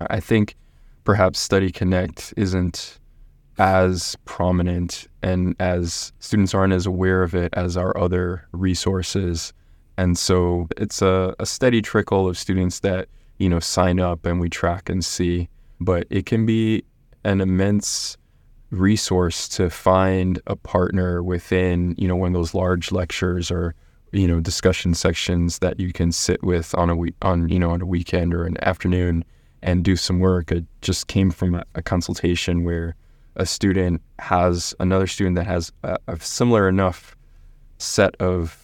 I 0.00 0.20
think 0.20 0.56
perhaps 1.04 1.38
Study 1.38 1.70
Connect 1.70 2.34
isn't 2.36 2.98
as 3.58 4.16
prominent 4.24 5.06
and 5.22 5.54
as 5.60 6.12
students 6.18 6.54
aren't 6.54 6.72
as 6.72 6.86
aware 6.86 7.22
of 7.22 7.34
it 7.34 7.52
as 7.54 7.76
our 7.76 7.96
other 7.96 8.46
resources. 8.52 9.52
And 9.96 10.16
so 10.16 10.68
it's 10.76 11.02
a, 11.02 11.34
a 11.38 11.46
steady 11.46 11.82
trickle 11.82 12.28
of 12.28 12.38
students 12.38 12.80
that, 12.80 13.08
you 13.38 13.48
know, 13.48 13.60
sign 13.60 14.00
up 14.00 14.24
and 14.24 14.40
we 14.40 14.48
track 14.48 14.88
and 14.88 15.04
see. 15.04 15.48
But 15.80 16.06
it 16.10 16.26
can 16.26 16.46
be 16.46 16.84
an 17.24 17.40
immense 17.40 18.16
resource 18.70 19.48
to 19.48 19.68
find 19.68 20.40
a 20.46 20.56
partner 20.56 21.22
within, 21.22 21.94
you 21.98 22.08
know, 22.08 22.16
one 22.16 22.28
of 22.28 22.34
those 22.34 22.54
large 22.54 22.90
lectures 22.90 23.50
or, 23.50 23.74
you 24.12 24.26
know, 24.26 24.40
discussion 24.40 24.94
sections 24.94 25.58
that 25.58 25.78
you 25.78 25.92
can 25.92 26.10
sit 26.10 26.42
with 26.42 26.74
on 26.74 26.88
a 26.88 26.96
week 26.96 27.14
on, 27.22 27.48
you 27.48 27.58
know, 27.58 27.70
on 27.70 27.82
a 27.82 27.86
weekend 27.86 28.32
or 28.32 28.44
an 28.44 28.56
afternoon 28.64 29.24
and 29.62 29.84
do 29.84 29.94
some 29.94 30.20
work. 30.20 30.50
It 30.50 30.64
just 30.80 31.06
came 31.06 31.30
from 31.30 31.54
a, 31.54 31.64
a 31.74 31.82
consultation 31.82 32.64
where 32.64 32.96
a 33.36 33.46
student 33.46 34.02
has 34.18 34.74
another 34.80 35.06
student 35.06 35.36
that 35.36 35.46
has 35.46 35.72
a, 35.82 35.96
a 36.08 36.20
similar 36.20 36.68
enough 36.68 37.16
set 37.78 38.14
of 38.20 38.58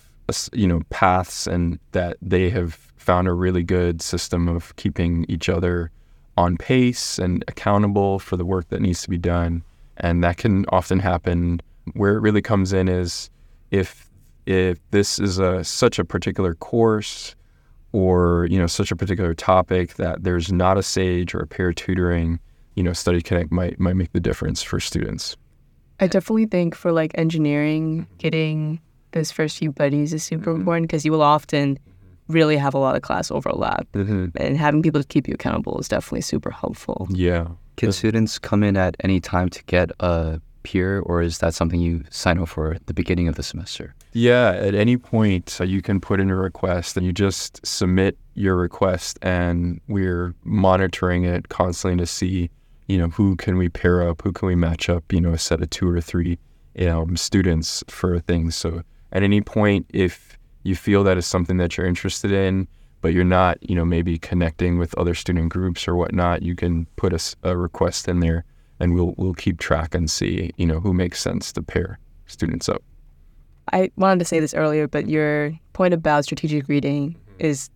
you 0.53 0.67
know 0.67 0.83
paths 0.91 1.47
and 1.47 1.79
that 1.93 2.17
they 2.21 2.51
have 2.51 2.75
found 2.97 3.27
a 3.27 3.33
really 3.33 3.63
good 3.63 4.03
system 4.03 4.49
of 4.49 4.77
keeping 4.77 5.25
each 5.29 5.49
other 5.49 5.91
on 6.37 6.57
pace 6.57 7.19
and 7.19 7.45
accountable 7.49 8.19
for 8.19 8.37
the 8.37 8.45
work 8.45 8.69
that 8.69 8.81
needs 8.81 9.03
to 9.03 9.11
be 9.11 9.19
done. 9.19 9.63
And 9.97 10.23
that 10.23 10.37
can 10.37 10.67
often 10.69 11.01
happen. 11.01 11.61
Where 11.95 12.17
it 12.17 12.21
really 12.21 12.43
comes 12.43 12.73
in 12.73 12.89
is 12.89 13.31
if 13.71 14.09
if 14.47 14.79
this 14.91 15.19
is 15.19 15.39
a 15.39 15.65
such 15.65 15.99
a 15.99 16.05
particular 16.05 16.55
course 16.55 17.35
or 17.93 18.47
you 18.51 18.59
know 18.59 18.67
such 18.67 18.93
a 18.93 18.97
particular 18.97 19.35
topic 19.35 19.95
that 19.95 20.23
there's 20.23 20.53
not 20.53 20.79
a 20.79 20.83
sage 20.83 21.35
or 21.35 21.41
a 21.41 21.47
peer 21.47 21.73
tutoring 21.73 22.39
you 22.79 22.85
know 22.85 22.95
study 22.95 23.21
connect 23.21 23.51
might 23.51 23.79
might 23.79 23.97
make 23.97 24.13
the 24.13 24.21
difference 24.21 24.63
for 24.63 24.79
students 24.81 25.37
I 26.01 26.07
definitely 26.07 26.47
think 26.47 26.75
for 26.75 26.93
like 26.93 27.13
engineering, 27.17 28.03
mm-hmm. 28.03 28.17
getting 28.19 28.81
those 29.13 29.33
first 29.33 29.59
few 29.59 29.73
buddies 29.73 30.13
is 30.15 30.23
super 30.23 30.51
mm-hmm. 30.51 30.61
important 30.61 30.89
because 30.89 31.05
you 31.05 31.13
will 31.13 31.23
often 31.23 31.79
really 32.29 32.57
have 32.57 32.75
a 32.75 32.79
lot 32.79 32.95
of 32.95 33.03
class 33.03 33.31
overlap. 33.31 33.91
Mm-hmm. 33.93 34.27
And 34.37 34.57
having 34.57 34.83
people 34.83 35.01
to 35.01 35.07
keep 35.07 35.27
you 35.27 35.35
accountable 35.35 35.79
is 35.79 35.89
definitely 35.89 36.21
super 36.21 36.51
helpful. 36.51 37.09
yeah 37.11 37.49
Can 37.77 37.91
students 37.93 38.39
come 38.39 38.63
in 38.63 38.77
at 38.77 38.97
any 39.01 39.19
time 39.21 39.49
to 39.51 39.65
get 39.65 39.91
a 40.01 40.41
peer, 40.63 41.01
or 41.01 41.23
is 41.23 41.39
that 41.39 41.55
something 41.55 41.81
you 41.81 42.05
sign 42.11 42.39
up 42.39 42.49
for 42.49 42.75
at 42.75 42.87
the 42.87 42.95
beginning 42.95 43.29
of 43.29 43.37
the 43.37 43.43
semester? 43.43 43.95
Yeah, 44.13 44.51
at 44.51 44.75
any 44.75 44.97
point 44.99 45.59
you 45.65 45.81
can 45.81 46.01
put 46.01 46.21
in 46.21 46.31
a 46.31 46.37
request 46.37 46.97
and 46.97 47.07
you 47.07 47.13
just 47.13 47.65
submit 47.67 48.19
your 48.35 48.57
request 48.57 49.19
and 49.23 49.81
we're 49.89 50.35
monitoring 50.45 51.25
it 51.25 51.49
constantly 51.49 51.99
to 51.99 52.07
see, 52.07 52.51
you 52.89 52.99
know, 52.99 53.09
who 53.09 53.37
can 53.37 53.57
we 53.57 53.69
pair 53.69 54.09
up, 54.09 54.23
who 54.23 54.33
can 54.33 54.49
we 54.49 54.55
match 54.55 54.89
up, 54.89 55.13
you 55.13 55.21
know, 55.21 55.33
a 55.33 55.39
set 55.39 55.63
of 55.63 55.71
two 55.71 55.89
or 55.89 56.01
three 56.01 56.39
um, 56.81 57.17
students 57.17 57.85
for 57.89 58.19
things. 58.19 58.57
So 58.57 58.83
at 59.13 59.23
any 59.23 59.41
point, 59.41 59.87
if 59.91 60.39
you 60.63 60.75
feel 60.75 61.05
that 61.05 61.19
is 61.19 61.27
something 61.27 61.59
that 61.59 61.77
you're 61.77 61.87
interested 61.87 62.33
in, 62.33 62.67
but 63.01 63.13
you're 63.13 63.25
not, 63.25 63.59
you 63.69 63.77
know, 63.77 63.85
maybe 63.85 64.19
connecting 64.19 64.79
with 64.79 64.97
other 64.97 65.15
student 65.15 65.51
groups 65.51 65.87
or 65.87 65.95
whatnot, 65.95 66.43
you 66.43 66.57
can 66.57 66.87
put 66.97 67.37
a 67.43 67.57
request 67.57 68.09
in 68.09 68.21
there 68.21 68.45
and 68.81 68.95
we'll 68.95 69.15
we'll 69.17 69.35
keep 69.35 69.59
track 69.59 69.95
and 69.95 70.11
see, 70.11 70.51
you 70.57 70.67
know, 70.67 70.81
who 70.81 70.93
makes 70.93 71.21
sense 71.21 71.53
to 71.53 71.63
pair 71.63 71.99
students 72.27 72.69
up. 72.69 72.83
I 73.73 73.91
wanted 73.97 74.21
to 74.21 74.25
say 74.25 74.41
this 74.41 74.55
earlier, 74.55 74.89
but 74.89 75.09
your 75.09 75.53
point 75.75 75.95
about 75.95 76.25
strategic 76.25 76.69
reading 76.69 77.17
is 77.39 77.71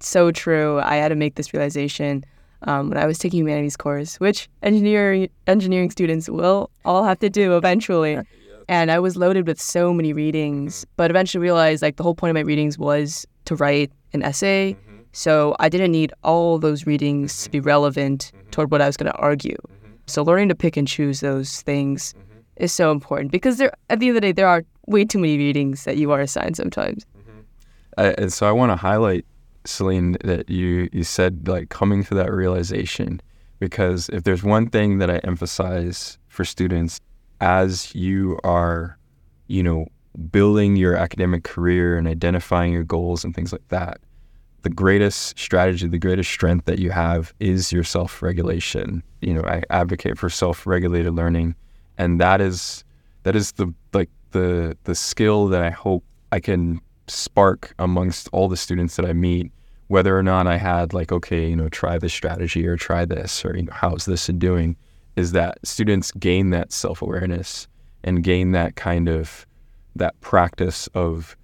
so 0.00 0.30
true. 0.32 0.80
I 0.80 0.96
had 0.96 1.08
to 1.08 1.14
make 1.14 1.34
this 1.34 1.52
realization 1.52 2.24
um, 2.64 2.88
when 2.88 2.98
I 2.98 3.06
was 3.06 3.18
taking 3.18 3.40
humanities 3.40 3.76
course, 3.76 4.18
which 4.20 4.48
engineering 4.62 5.28
engineering 5.46 5.90
students 5.90 6.28
will 6.28 6.70
all 6.84 7.04
have 7.04 7.18
to 7.20 7.30
do 7.30 7.56
eventually. 7.56 8.18
And 8.68 8.90
I 8.90 8.98
was 8.98 9.16
loaded 9.16 9.46
with 9.46 9.60
so 9.60 9.92
many 9.92 10.12
readings, 10.12 10.80
mm-hmm. 10.80 10.92
but 10.96 11.10
eventually 11.10 11.42
realized 11.42 11.82
like 11.82 11.96
the 11.96 12.02
whole 12.02 12.14
point 12.14 12.30
of 12.30 12.34
my 12.34 12.40
readings 12.40 12.78
was 12.78 13.26
to 13.44 13.56
write 13.56 13.92
an 14.12 14.22
essay. 14.22 14.72
Mm-hmm. 14.72 15.02
So 15.12 15.54
I 15.60 15.68
didn't 15.68 15.92
need 15.92 16.12
all 16.22 16.58
those 16.58 16.86
readings 16.86 17.44
to 17.44 17.50
be 17.50 17.58
mm-hmm. 17.58 17.68
relevant 17.68 18.32
toward 18.50 18.70
what 18.70 18.80
I 18.80 18.86
was 18.86 18.96
going 18.96 19.12
to 19.12 19.18
argue. 19.18 19.58
So 20.06 20.22
learning 20.22 20.48
to 20.48 20.54
pick 20.54 20.76
and 20.76 20.88
choose 20.88 21.20
those 21.20 21.62
things 21.62 22.14
is 22.56 22.72
so 22.72 22.90
important 22.90 23.32
because 23.32 23.58
there 23.58 23.72
at 23.90 24.00
the 24.00 24.08
end 24.08 24.16
of 24.16 24.22
the 24.22 24.28
day 24.28 24.32
there 24.32 24.48
are 24.48 24.64
way 24.86 25.04
too 25.04 25.18
many 25.18 25.36
readings 25.36 25.84
that 25.84 25.96
you 25.96 26.12
are 26.12 26.20
assigned 26.20 26.56
sometimes. 26.56 27.04
I, 27.96 28.08
and 28.12 28.32
so 28.32 28.46
I 28.46 28.52
want 28.52 28.70
to 28.72 28.76
highlight, 28.76 29.24
Celine, 29.64 30.16
that 30.24 30.48
you 30.50 30.88
you 30.92 31.04
said 31.04 31.48
like 31.48 31.68
coming 31.68 32.04
to 32.04 32.14
that 32.14 32.32
realization, 32.32 33.20
because 33.58 34.08
if 34.10 34.24
there's 34.24 34.42
one 34.42 34.68
thing 34.68 34.98
that 34.98 35.10
I 35.10 35.18
emphasize 35.18 36.18
for 36.28 36.44
students 36.44 37.00
as 37.40 37.94
you 37.94 38.38
are, 38.44 38.98
you 39.46 39.62
know, 39.62 39.86
building 40.30 40.76
your 40.76 40.96
academic 40.96 41.44
career 41.44 41.96
and 41.96 42.06
identifying 42.06 42.72
your 42.72 42.84
goals 42.84 43.24
and 43.24 43.34
things 43.34 43.52
like 43.52 43.66
that, 43.68 44.00
the 44.62 44.70
greatest 44.70 45.38
strategy, 45.38 45.86
the 45.86 45.98
greatest 45.98 46.30
strength 46.30 46.64
that 46.66 46.78
you 46.78 46.90
have 46.90 47.34
is 47.40 47.72
your 47.72 47.84
self-regulation. 47.84 49.02
You 49.20 49.34
know, 49.34 49.42
I 49.42 49.62
advocate 49.70 50.18
for 50.18 50.30
self-regulated 50.30 51.14
learning, 51.14 51.54
and 51.98 52.20
that 52.20 52.40
is 52.40 52.84
that 53.24 53.36
is 53.36 53.52
the 53.52 53.72
like 53.92 54.10
the 54.30 54.76
the 54.84 54.94
skill 54.94 55.48
that 55.48 55.62
I 55.62 55.70
hope 55.70 56.04
I 56.32 56.40
can 56.40 56.80
spark 57.08 57.74
amongst 57.78 58.28
all 58.32 58.48
the 58.48 58.56
students 58.56 58.96
that 58.96 59.06
I 59.06 59.12
meet, 59.12 59.52
whether 59.88 60.16
or 60.16 60.22
not 60.22 60.46
I 60.46 60.56
had 60.56 60.92
like, 60.92 61.12
okay, 61.12 61.48
you 61.48 61.56
know, 61.56 61.68
try 61.68 61.98
this 61.98 62.12
strategy 62.12 62.66
or 62.66 62.76
try 62.76 63.04
this 63.04 63.44
or 63.44 63.56
you 63.56 63.62
know, 63.64 63.72
how's 63.72 64.06
this 64.06 64.26
doing, 64.26 64.76
is 65.16 65.32
that 65.32 65.58
students 65.64 66.10
gain 66.12 66.50
that 66.50 66.72
self 66.72 67.02
awareness 67.02 67.68
and 68.02 68.22
gain 68.22 68.52
that 68.52 68.76
kind 68.76 69.08
of 69.08 69.46
that 69.96 70.20
practice 70.20 70.88
of 70.94 71.36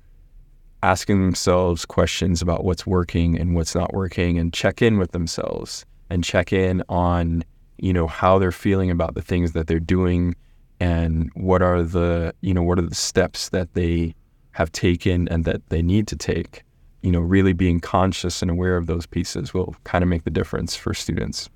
asking 0.83 1.21
themselves 1.21 1.85
questions 1.85 2.41
about 2.41 2.65
what's 2.65 2.87
working 2.87 3.39
and 3.39 3.55
what's 3.55 3.75
not 3.75 3.93
working 3.93 4.39
and 4.39 4.53
check 4.53 4.81
in 4.81 4.99
with 4.99 5.13
themselves 5.13 5.85
and 6.09 6.25
check 6.25 6.53
in 6.53 6.83
on 6.89 7.45
you 7.79 7.93
know 7.93 8.07
how 8.07 8.39
they're 8.39 8.53
feeling 8.53 8.91
about 8.91 9.15
the 9.15 9.23
things 9.23 9.53
that 9.53 9.67
they're 9.67 9.79
doing 9.79 10.35
and 10.81 11.31
what 11.35 11.63
are 11.63 11.83
the 11.83 12.35
you 12.41 12.55
know 12.55 12.63
what 12.63 12.79
are 12.79 12.83
the 12.83 12.95
steps 12.95 13.51
that 13.51 13.73
they 13.75 14.15
have 14.53 14.73
taken 14.73 15.29
and 15.29 15.45
that 15.45 15.69
they 15.69 15.83
need 15.83 16.07
to 16.09 16.17
take 16.17 16.65
you 17.03 17.11
know 17.11 17.21
really 17.21 17.53
being 17.53 17.81
conscious 17.81 18.43
and 18.43 18.51
aware 18.51 18.77
of 18.77 18.87
those 18.87 19.07
pieces 19.07 19.55
will 19.55 19.75
kind 19.85 20.03
of 20.03 20.09
make 20.09 20.25
the 20.25 20.31
difference 20.31 20.77
for 20.77 20.95
students. 20.95 21.49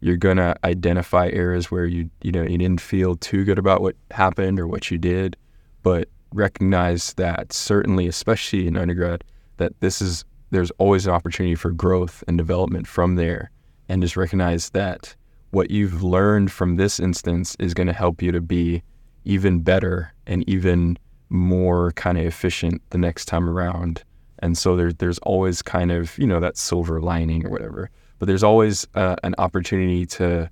You're 0.00 0.16
going 0.16 0.36
to 0.36 0.54
identify 0.62 1.28
areas 1.28 1.70
where 1.70 1.86
you 1.86 2.10
you 2.22 2.32
know 2.32 2.42
you 2.42 2.58
didn't 2.58 2.80
feel 2.80 3.16
too 3.16 3.44
good 3.44 3.58
about 3.58 3.82
what 3.82 3.96
happened 4.10 4.58
or 4.60 4.66
what 4.66 4.90
you 4.90 4.98
did 4.98 5.36
but 5.82 6.08
recognize 6.32 7.14
that 7.14 7.52
certainly, 7.52 8.06
especially 8.06 8.66
in 8.66 8.76
undergrad, 8.76 9.24
that 9.56 9.72
this 9.80 10.00
is 10.00 10.24
there's 10.50 10.70
always 10.72 11.06
an 11.06 11.12
opportunity 11.12 11.54
for 11.54 11.70
growth 11.70 12.24
and 12.26 12.38
development 12.38 12.86
from 12.86 13.16
there, 13.16 13.50
and 13.88 14.02
just 14.02 14.16
recognize 14.16 14.70
that 14.70 15.14
what 15.50 15.70
you've 15.70 16.02
learned 16.02 16.50
from 16.50 16.76
this 16.76 17.00
instance 17.00 17.56
is 17.58 17.74
going 17.74 17.86
to 17.86 17.92
help 17.92 18.22
you 18.22 18.32
to 18.32 18.40
be 18.40 18.82
even 19.24 19.60
better 19.60 20.12
and 20.26 20.48
even 20.48 20.98
more 21.30 21.92
kind 21.92 22.18
of 22.18 22.24
efficient 22.24 22.82
the 22.90 22.98
next 22.98 23.26
time 23.26 23.48
around. 23.48 24.02
And 24.40 24.56
so 24.56 24.76
there, 24.76 24.92
there's 24.92 25.18
always 25.18 25.62
kind 25.62 25.90
of, 25.90 26.16
you 26.18 26.26
know, 26.26 26.40
that 26.40 26.56
silver 26.56 27.00
lining 27.00 27.44
or 27.46 27.50
whatever. 27.50 27.90
But 28.18 28.26
there's 28.26 28.44
always 28.44 28.86
uh, 28.94 29.16
an 29.22 29.34
opportunity 29.38 30.06
to 30.06 30.50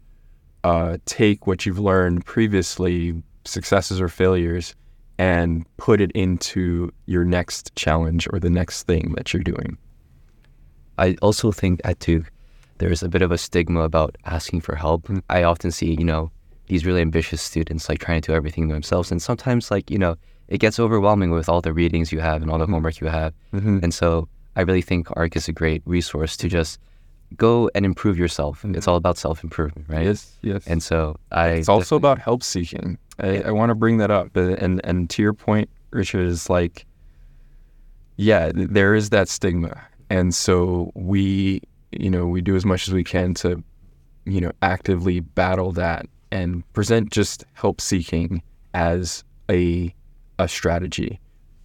uh, 0.64 0.98
take 1.06 1.46
what 1.46 1.66
you've 1.66 1.78
learned 1.78 2.24
previously, 2.24 3.22
successes 3.44 4.00
or 4.00 4.08
failures, 4.08 4.74
and 5.18 5.64
put 5.76 6.00
it 6.00 6.12
into 6.12 6.92
your 7.06 7.24
next 7.24 7.74
challenge 7.76 8.28
or 8.32 8.38
the 8.38 8.50
next 8.50 8.82
thing 8.82 9.14
that 9.16 9.32
you're 9.32 9.42
doing. 9.42 9.78
I 10.98 11.16
also 11.22 11.52
think 11.52 11.80
at 11.84 11.98
Duke, 11.98 12.30
there's 12.78 13.02
a 13.02 13.08
bit 13.08 13.22
of 13.22 13.32
a 13.32 13.38
stigma 13.38 13.80
about 13.80 14.16
asking 14.24 14.60
for 14.60 14.74
help. 14.74 15.08
I 15.30 15.44
often 15.44 15.70
see, 15.70 15.94
you 15.94 16.04
know, 16.04 16.30
these 16.66 16.84
really 16.84 17.00
ambitious 17.00 17.40
students 17.40 17.88
like 17.88 18.00
trying 18.00 18.20
to 18.22 18.32
do 18.32 18.34
everything 18.34 18.68
themselves. 18.68 19.10
And 19.10 19.22
sometimes, 19.22 19.70
like, 19.70 19.90
you 19.90 19.98
know, 19.98 20.16
it 20.48 20.58
gets 20.58 20.78
overwhelming 20.78 21.30
with 21.30 21.48
all 21.48 21.60
the 21.60 21.72
readings 21.72 22.12
you 22.12 22.20
have 22.20 22.42
and 22.42 22.50
all 22.50 22.58
the 22.58 22.66
homework 22.66 23.00
you 23.00 23.08
have. 23.08 23.34
Mm-hmm. 23.52 23.80
And 23.82 23.92
so 23.92 24.28
I 24.54 24.62
really 24.62 24.82
think 24.82 25.08
ARC 25.16 25.36
is 25.36 25.48
a 25.48 25.52
great 25.52 25.82
resource 25.84 26.36
to 26.38 26.48
just 26.48 26.80
go 27.36 27.70
and 27.74 27.84
improve 27.84 28.18
yourself. 28.18 28.64
It's 28.64 28.86
all 28.86 28.96
about 28.96 29.18
self 29.18 29.42
improvement, 29.42 29.88
right? 29.88 30.06
Yes, 30.06 30.36
yes. 30.42 30.66
And 30.66 30.82
so 30.82 31.16
I. 31.32 31.48
it's 31.48 31.68
also 31.68 31.96
about 31.96 32.18
help 32.18 32.42
seeking. 32.42 32.98
I, 33.18 33.30
Yeah. 33.30 33.48
I 33.48 33.50
want 33.50 33.70
to 33.70 33.74
bring 33.74 33.98
that 33.98 34.10
up, 34.10 34.36
and 34.36 34.80
and 34.84 35.10
to 35.10 35.22
your 35.22 35.32
point, 35.32 35.68
Richard 35.90 36.26
is 36.26 36.48
like, 36.48 36.86
yeah, 38.16 38.52
there 38.54 38.94
is 38.94 39.10
that 39.10 39.28
stigma, 39.28 39.82
and 40.10 40.34
so 40.34 40.92
we, 40.94 41.60
you 41.92 42.10
know, 42.10 42.26
we 42.26 42.40
do 42.40 42.56
as 42.56 42.64
much 42.64 42.86
as 42.88 42.94
we 42.94 43.04
can 43.04 43.34
to, 43.34 43.62
you 44.24 44.40
know, 44.40 44.52
actively 44.62 45.20
battle 45.20 45.72
that 45.72 46.06
and 46.30 46.70
present 46.72 47.10
just 47.10 47.44
help 47.54 47.80
seeking 47.80 48.42
as 48.74 49.24
a 49.50 49.94
a 50.38 50.48
strategy, 50.48 51.20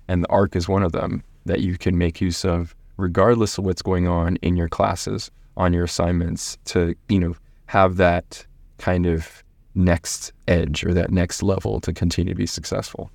and 0.07 0.23
the 0.23 0.27
ARC 0.29 0.55
is 0.55 0.67
one 0.69 0.83
of 0.83 0.91
them 0.91 1.23
that 1.45 1.61
you 1.61 1.77
can 1.77 1.97
make 1.97 2.21
use 2.21 2.45
of 2.45 2.75
regardless 2.97 3.57
of 3.57 3.65
what's 3.65 3.81
going 3.81 4.07
on 4.07 4.35
in 4.37 4.55
your 4.55 4.69
classes, 4.69 5.31
on 5.57 5.73
your 5.73 5.83
assignments, 5.85 6.57
to 6.65 6.95
you 7.09 7.19
know 7.19 7.35
have 7.67 7.97
that 7.97 8.45
kind 8.77 9.05
of 9.05 9.43
next 9.75 10.33
edge 10.47 10.83
or 10.83 10.93
that 10.93 11.11
next 11.11 11.41
level 11.41 11.79
to 11.79 11.93
continue 11.93 12.33
to 12.33 12.37
be 12.37 12.45
successful. 12.45 13.09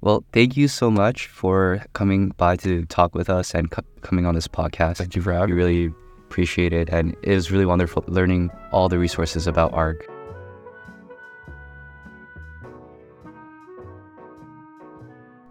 Well, 0.00 0.24
thank 0.32 0.56
you 0.56 0.66
so 0.68 0.90
much 0.90 1.26
for 1.26 1.84
coming 1.92 2.30
by 2.38 2.56
to 2.56 2.86
talk 2.86 3.14
with 3.14 3.28
us 3.28 3.54
and 3.54 3.70
co- 3.70 3.82
coming 4.00 4.24
on 4.24 4.34
this 4.34 4.48
podcast. 4.48 4.96
Thank 4.96 5.14
you 5.14 5.20
for 5.20 5.32
We 5.32 5.36
having 5.38 5.54
me. 5.56 5.62
really 5.62 5.94
appreciate 6.26 6.72
it. 6.72 6.88
And 6.88 7.14
it 7.22 7.34
was 7.34 7.50
really 7.50 7.66
wonderful 7.66 8.04
learning 8.08 8.50
all 8.72 8.88
the 8.88 8.98
resources 8.98 9.46
about 9.46 9.74
ARC. 9.74 10.06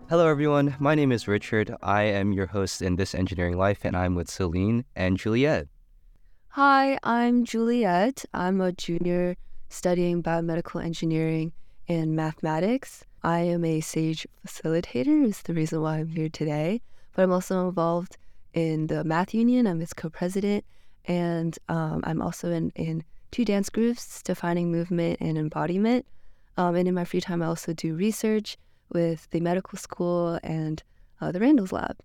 Hello, 0.10 0.28
everyone. 0.28 0.76
My 0.80 0.96
name 0.96 1.12
is 1.12 1.28
Richard. 1.28 1.76
I 1.84 2.02
am 2.02 2.34
your 2.34 2.48
host 2.48 2.82
in 2.82 2.96
This 2.96 3.14
Engineering 3.14 3.56
Life, 3.58 3.86
and 3.86 3.96
I'm 3.96 4.16
with 4.16 4.28
Celine 4.28 4.84
and 4.96 5.20
Juliet. 5.20 5.68
Hi, 6.48 6.98
I'm 7.04 7.46
Juliet. 7.46 8.26
I'm 8.34 8.60
a 8.60 8.72
junior 8.72 9.36
studying 9.70 10.24
biomedical 10.24 10.84
engineering 10.84 11.52
and 11.88 12.16
mathematics. 12.16 13.06
I 13.22 13.42
am 13.42 13.64
a 13.64 13.82
SAGE 13.82 14.26
facilitator, 14.48 15.28
is 15.28 15.44
the 15.44 15.54
reason 15.54 15.84
why 15.84 16.00
I'm 16.00 16.08
here 16.08 16.28
today. 16.28 16.82
But 17.16 17.22
I'm 17.22 17.32
also 17.32 17.68
involved 17.68 18.18
in 18.56 18.88
the 18.88 19.04
Math 19.04 19.36
Union. 19.36 19.68
I'm 19.68 19.80
its 19.80 19.94
co-president, 19.94 20.66
and 21.06 21.56
um, 21.68 22.02
I'm 22.04 22.24
also 22.24 22.50
in, 22.50 22.72
in 22.72 23.04
two 23.30 23.46
dance 23.46 23.70
groups, 23.70 24.24
Defining 24.24 24.72
Movement 24.72 25.20
and 25.22 25.38
Embodiment. 25.38 26.08
Um, 26.58 26.74
and 26.74 26.88
in 26.88 26.96
my 26.96 27.06
free 27.06 27.22
time, 27.22 27.44
I 27.44 27.46
also 27.46 27.74
do 27.74 27.94
research 27.94 28.58
with 28.92 29.30
the 29.32 29.40
medical 29.40 29.78
school 29.78 30.40
and 30.44 30.84
uh, 31.22 31.32
the 31.32 31.40
Randall's 31.40 31.72
Lab. 31.72 31.98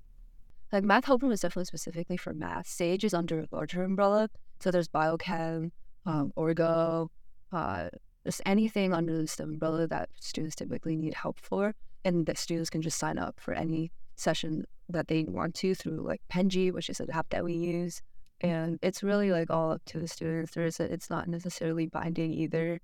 Like 0.73 0.85
math 0.85 1.05
helper 1.05 1.31
is 1.31 1.41
definitely 1.41 1.67
specifically 1.67 2.17
for 2.17 2.35
math. 2.35 2.67
Sage 2.67 3.05
is 3.05 3.15
under 3.15 3.41
a 3.41 3.49
larger 3.53 3.85
umbrella. 3.85 4.29
So 4.61 4.71
there's 4.71 4.89
biochem, 4.89 5.71
um, 6.07 6.33
orgo, 6.37 7.09
uh, 7.53 7.91
just 8.25 8.41
anything 8.47 8.93
under 8.93 9.17
this 9.17 9.39
umbrella 9.39 9.87
that 9.87 10.09
students 10.19 10.57
typically 10.57 10.97
need 10.97 11.15
help 11.15 11.39
for. 11.41 11.75
And 12.05 12.27
the 12.27 12.35
students 12.35 12.71
can 12.71 12.83
just 12.83 12.99
sign 12.99 13.19
up 13.19 13.39
for 13.39 13.55
any 13.55 13.93
session 14.17 14.65
that 14.89 15.09
they 15.09 15.25
want 15.25 15.55
to 15.57 15.75
through 15.75 16.03
like 16.07 16.23
Penji, 16.31 16.73
which 16.73 16.91
is 16.91 17.01
an 17.01 17.11
app 17.11 17.29
that 17.31 17.45
we 17.45 17.55
use. 17.55 18.03
And 18.41 18.79
it's 18.83 19.03
really 19.03 19.31
like 19.31 19.51
all 19.51 19.73
up 19.73 19.83
to 19.87 20.01
the 20.01 20.09
students. 20.09 20.53
There's 20.53 20.81
a, 20.81 20.93
it's 20.93 21.09
not 21.09 21.29
necessarily 21.29 21.87
binding 21.87 22.33
either. 22.35 22.81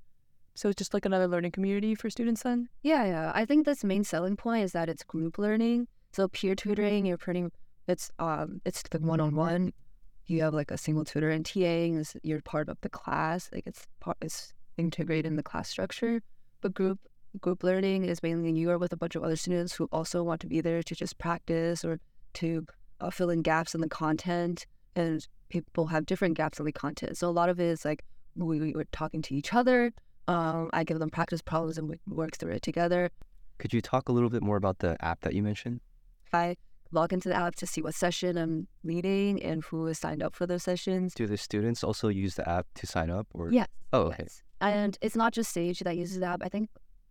So 0.54 0.68
it's 0.68 0.78
just 0.78 0.94
like 0.94 1.06
another 1.06 1.28
learning 1.28 1.52
community 1.52 1.94
for 1.94 2.10
students 2.10 2.42
then? 2.42 2.68
Yeah, 2.82 3.04
yeah. 3.04 3.32
I 3.34 3.44
think 3.44 3.64
this 3.64 3.84
main 3.84 4.04
selling 4.04 4.36
point 4.36 4.64
is 4.64 4.72
that 4.72 4.88
it's 4.88 5.02
group 5.02 5.38
learning. 5.38 5.88
So 6.12 6.28
peer 6.28 6.54
tutoring, 6.54 7.06
you're 7.06 7.18
pretty 7.18 7.46
it's 7.86 8.10
um 8.18 8.60
it's 8.64 8.82
the 8.90 8.98
one 8.98 9.20
on 9.20 9.34
one. 9.34 9.72
You 10.26 10.42
have 10.42 10.54
like 10.54 10.70
a 10.70 10.78
single 10.78 11.04
tutor 11.04 11.30
and 11.30 11.44
TAing 11.44 11.98
is 11.98 12.16
you're 12.22 12.40
part 12.42 12.68
of 12.68 12.80
the 12.80 12.88
class. 12.88 13.50
Like 13.52 13.66
it's 13.66 13.86
part 14.00 14.16
it's 14.20 14.52
integrated 14.76 15.26
in 15.26 15.36
the 15.36 15.42
class 15.42 15.68
structure. 15.68 16.22
But 16.60 16.74
group 16.74 16.98
group 17.40 17.62
learning 17.62 18.04
is 18.04 18.22
mainly 18.22 18.52
you 18.52 18.70
are 18.70 18.78
with 18.78 18.92
a 18.92 18.96
bunch 18.96 19.14
of 19.14 19.22
other 19.22 19.36
students 19.36 19.74
who 19.74 19.88
also 19.92 20.22
want 20.22 20.40
to 20.40 20.46
be 20.46 20.60
there 20.60 20.82
to 20.82 20.94
just 20.94 21.18
practice 21.18 21.84
or 21.84 22.00
to 22.34 22.66
uh, 23.00 23.10
fill 23.10 23.30
in 23.30 23.42
gaps 23.42 23.74
in 23.74 23.80
the 23.80 23.88
content. 23.88 24.66
And 24.96 25.26
people 25.48 25.86
have 25.86 26.06
different 26.06 26.36
gaps 26.36 26.58
in 26.58 26.64
the 26.64 26.72
content. 26.72 27.16
So 27.16 27.28
a 27.28 27.30
lot 27.30 27.48
of 27.48 27.60
it 27.60 27.66
is 27.66 27.84
like 27.84 28.04
we, 28.36 28.60
we 28.60 28.72
were 28.72 28.86
talking 28.92 29.22
to 29.22 29.34
each 29.34 29.54
other. 29.54 29.92
Um, 30.28 30.70
I 30.72 30.84
give 30.84 30.98
them 30.98 31.10
practice 31.10 31.42
problems 31.42 31.78
and 31.78 31.88
we 31.88 31.96
work 32.06 32.36
through 32.36 32.52
it 32.52 32.62
together. 32.62 33.10
Could 33.58 33.72
you 33.72 33.80
talk 33.80 34.08
a 34.08 34.12
little 34.12 34.30
bit 34.30 34.42
more 34.42 34.56
about 34.56 34.78
the 34.78 34.96
app 35.04 35.20
that 35.22 35.34
you 35.34 35.42
mentioned? 35.42 35.80
I 36.32 36.56
log 36.92 37.12
into 37.12 37.28
the 37.28 37.34
app 37.36 37.54
to 37.56 37.66
see 37.66 37.82
what 37.82 37.94
session 37.94 38.36
I'm 38.38 38.66
leading 38.84 39.42
and 39.42 39.62
who 39.64 39.86
is 39.86 39.98
signed 39.98 40.22
up 40.22 40.34
for 40.34 40.46
those 40.46 40.62
sessions. 40.62 41.14
Do 41.14 41.26
the 41.26 41.36
students 41.36 41.82
also 41.84 42.08
use 42.08 42.34
the 42.36 42.48
app 42.48 42.66
to 42.76 42.86
sign 42.86 43.10
up? 43.10 43.26
Or 43.34 43.50
Yes. 43.52 43.66
Oh, 43.92 44.02
okay. 44.02 44.16
yes. 44.24 44.42
And 44.60 44.96
it's 45.00 45.16
not 45.16 45.32
just 45.32 45.52
Sage 45.52 45.80
that 45.80 45.96
uses 45.96 46.20
the 46.20 46.26
app. 46.26 46.42
I 46.44 46.48
think 46.48 46.68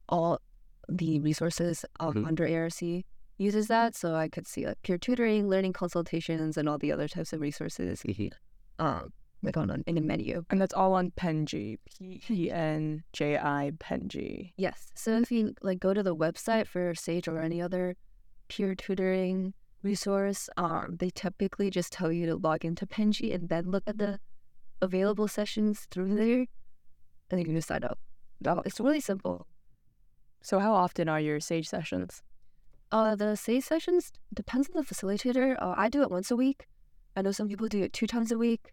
all 0.07 0.39
the 0.87 1.19
resources 1.19 1.85
Mhm. 1.99 2.25
under 2.27 2.47
ARC 2.47 3.03
uses 3.37 3.67
that. 3.67 3.95
So 3.95 4.15
I 4.15 4.27
could 4.27 4.47
see 4.47 4.65
like 4.65 4.81
peer 4.81 4.97
tutoring, 4.97 5.47
learning 5.47 5.73
consultations, 5.73 6.57
and 6.57 6.67
all 6.69 6.77
the 6.77 6.91
other 6.91 7.07
types 7.07 7.31
of 7.33 7.41
resources 7.41 8.01
Mhm. 8.03 8.31
um, 8.79 9.13
like 9.41 9.57
on, 9.57 9.71
on 9.71 9.83
in 9.87 9.97
a 9.97 10.01
menu. 10.01 10.43
And 10.49 10.59
that's 10.59 10.73
all 10.73 10.93
on 10.93 11.11
Penji. 11.11 11.77
P 11.97 12.21
E 12.29 12.51
N 12.51 13.03
J 13.13 13.37
I 13.37 13.71
Penji. 13.79 14.53
Yes. 14.57 14.91
So 14.95 15.17
if 15.17 15.31
you 15.31 15.53
like 15.61 15.79
go 15.79 15.93
to 15.93 16.03
the 16.03 16.15
website 16.15 16.67
for 16.67 16.93
Sage 16.95 17.27
or 17.27 17.39
any 17.39 17.61
other 17.61 17.95
peer 18.49 18.75
tutoring 18.75 19.53
resource, 19.81 20.49
um, 20.57 20.97
they 20.99 21.09
typically 21.09 21.69
just 21.69 21.93
tell 21.93 22.11
you 22.11 22.25
to 22.25 22.35
log 22.35 22.65
into 22.65 22.85
Penji 22.85 23.33
and 23.33 23.47
then 23.47 23.71
look 23.71 23.83
at 23.87 23.97
the 23.97 24.19
available 24.81 25.27
sessions 25.27 25.87
through 25.91 26.15
there, 26.15 26.45
and 27.29 27.39
you 27.39 27.45
can 27.45 27.55
just 27.55 27.67
sign 27.67 27.83
up. 27.83 27.99
It's 28.65 28.79
really 28.79 29.01
simple. 29.01 29.47
So 30.41 30.59
how 30.59 30.73
often 30.73 31.09
are 31.09 31.19
your 31.19 31.39
Sage 31.39 31.67
sessions? 31.67 32.23
Uh, 32.91 33.15
the 33.15 33.35
Sage 33.35 33.63
sessions 33.63 34.11
depends 34.33 34.69
on 34.69 34.81
the 34.81 34.87
facilitator. 34.87 35.55
Uh, 35.61 35.75
I 35.77 35.89
do 35.89 36.01
it 36.01 36.09
once 36.09 36.31
a 36.31 36.35
week. 36.35 36.67
I 37.15 37.21
know 37.21 37.31
some 37.31 37.47
people 37.47 37.67
do 37.67 37.83
it 37.83 37.93
two 37.93 38.07
times 38.07 38.31
a 38.31 38.37
week, 38.37 38.71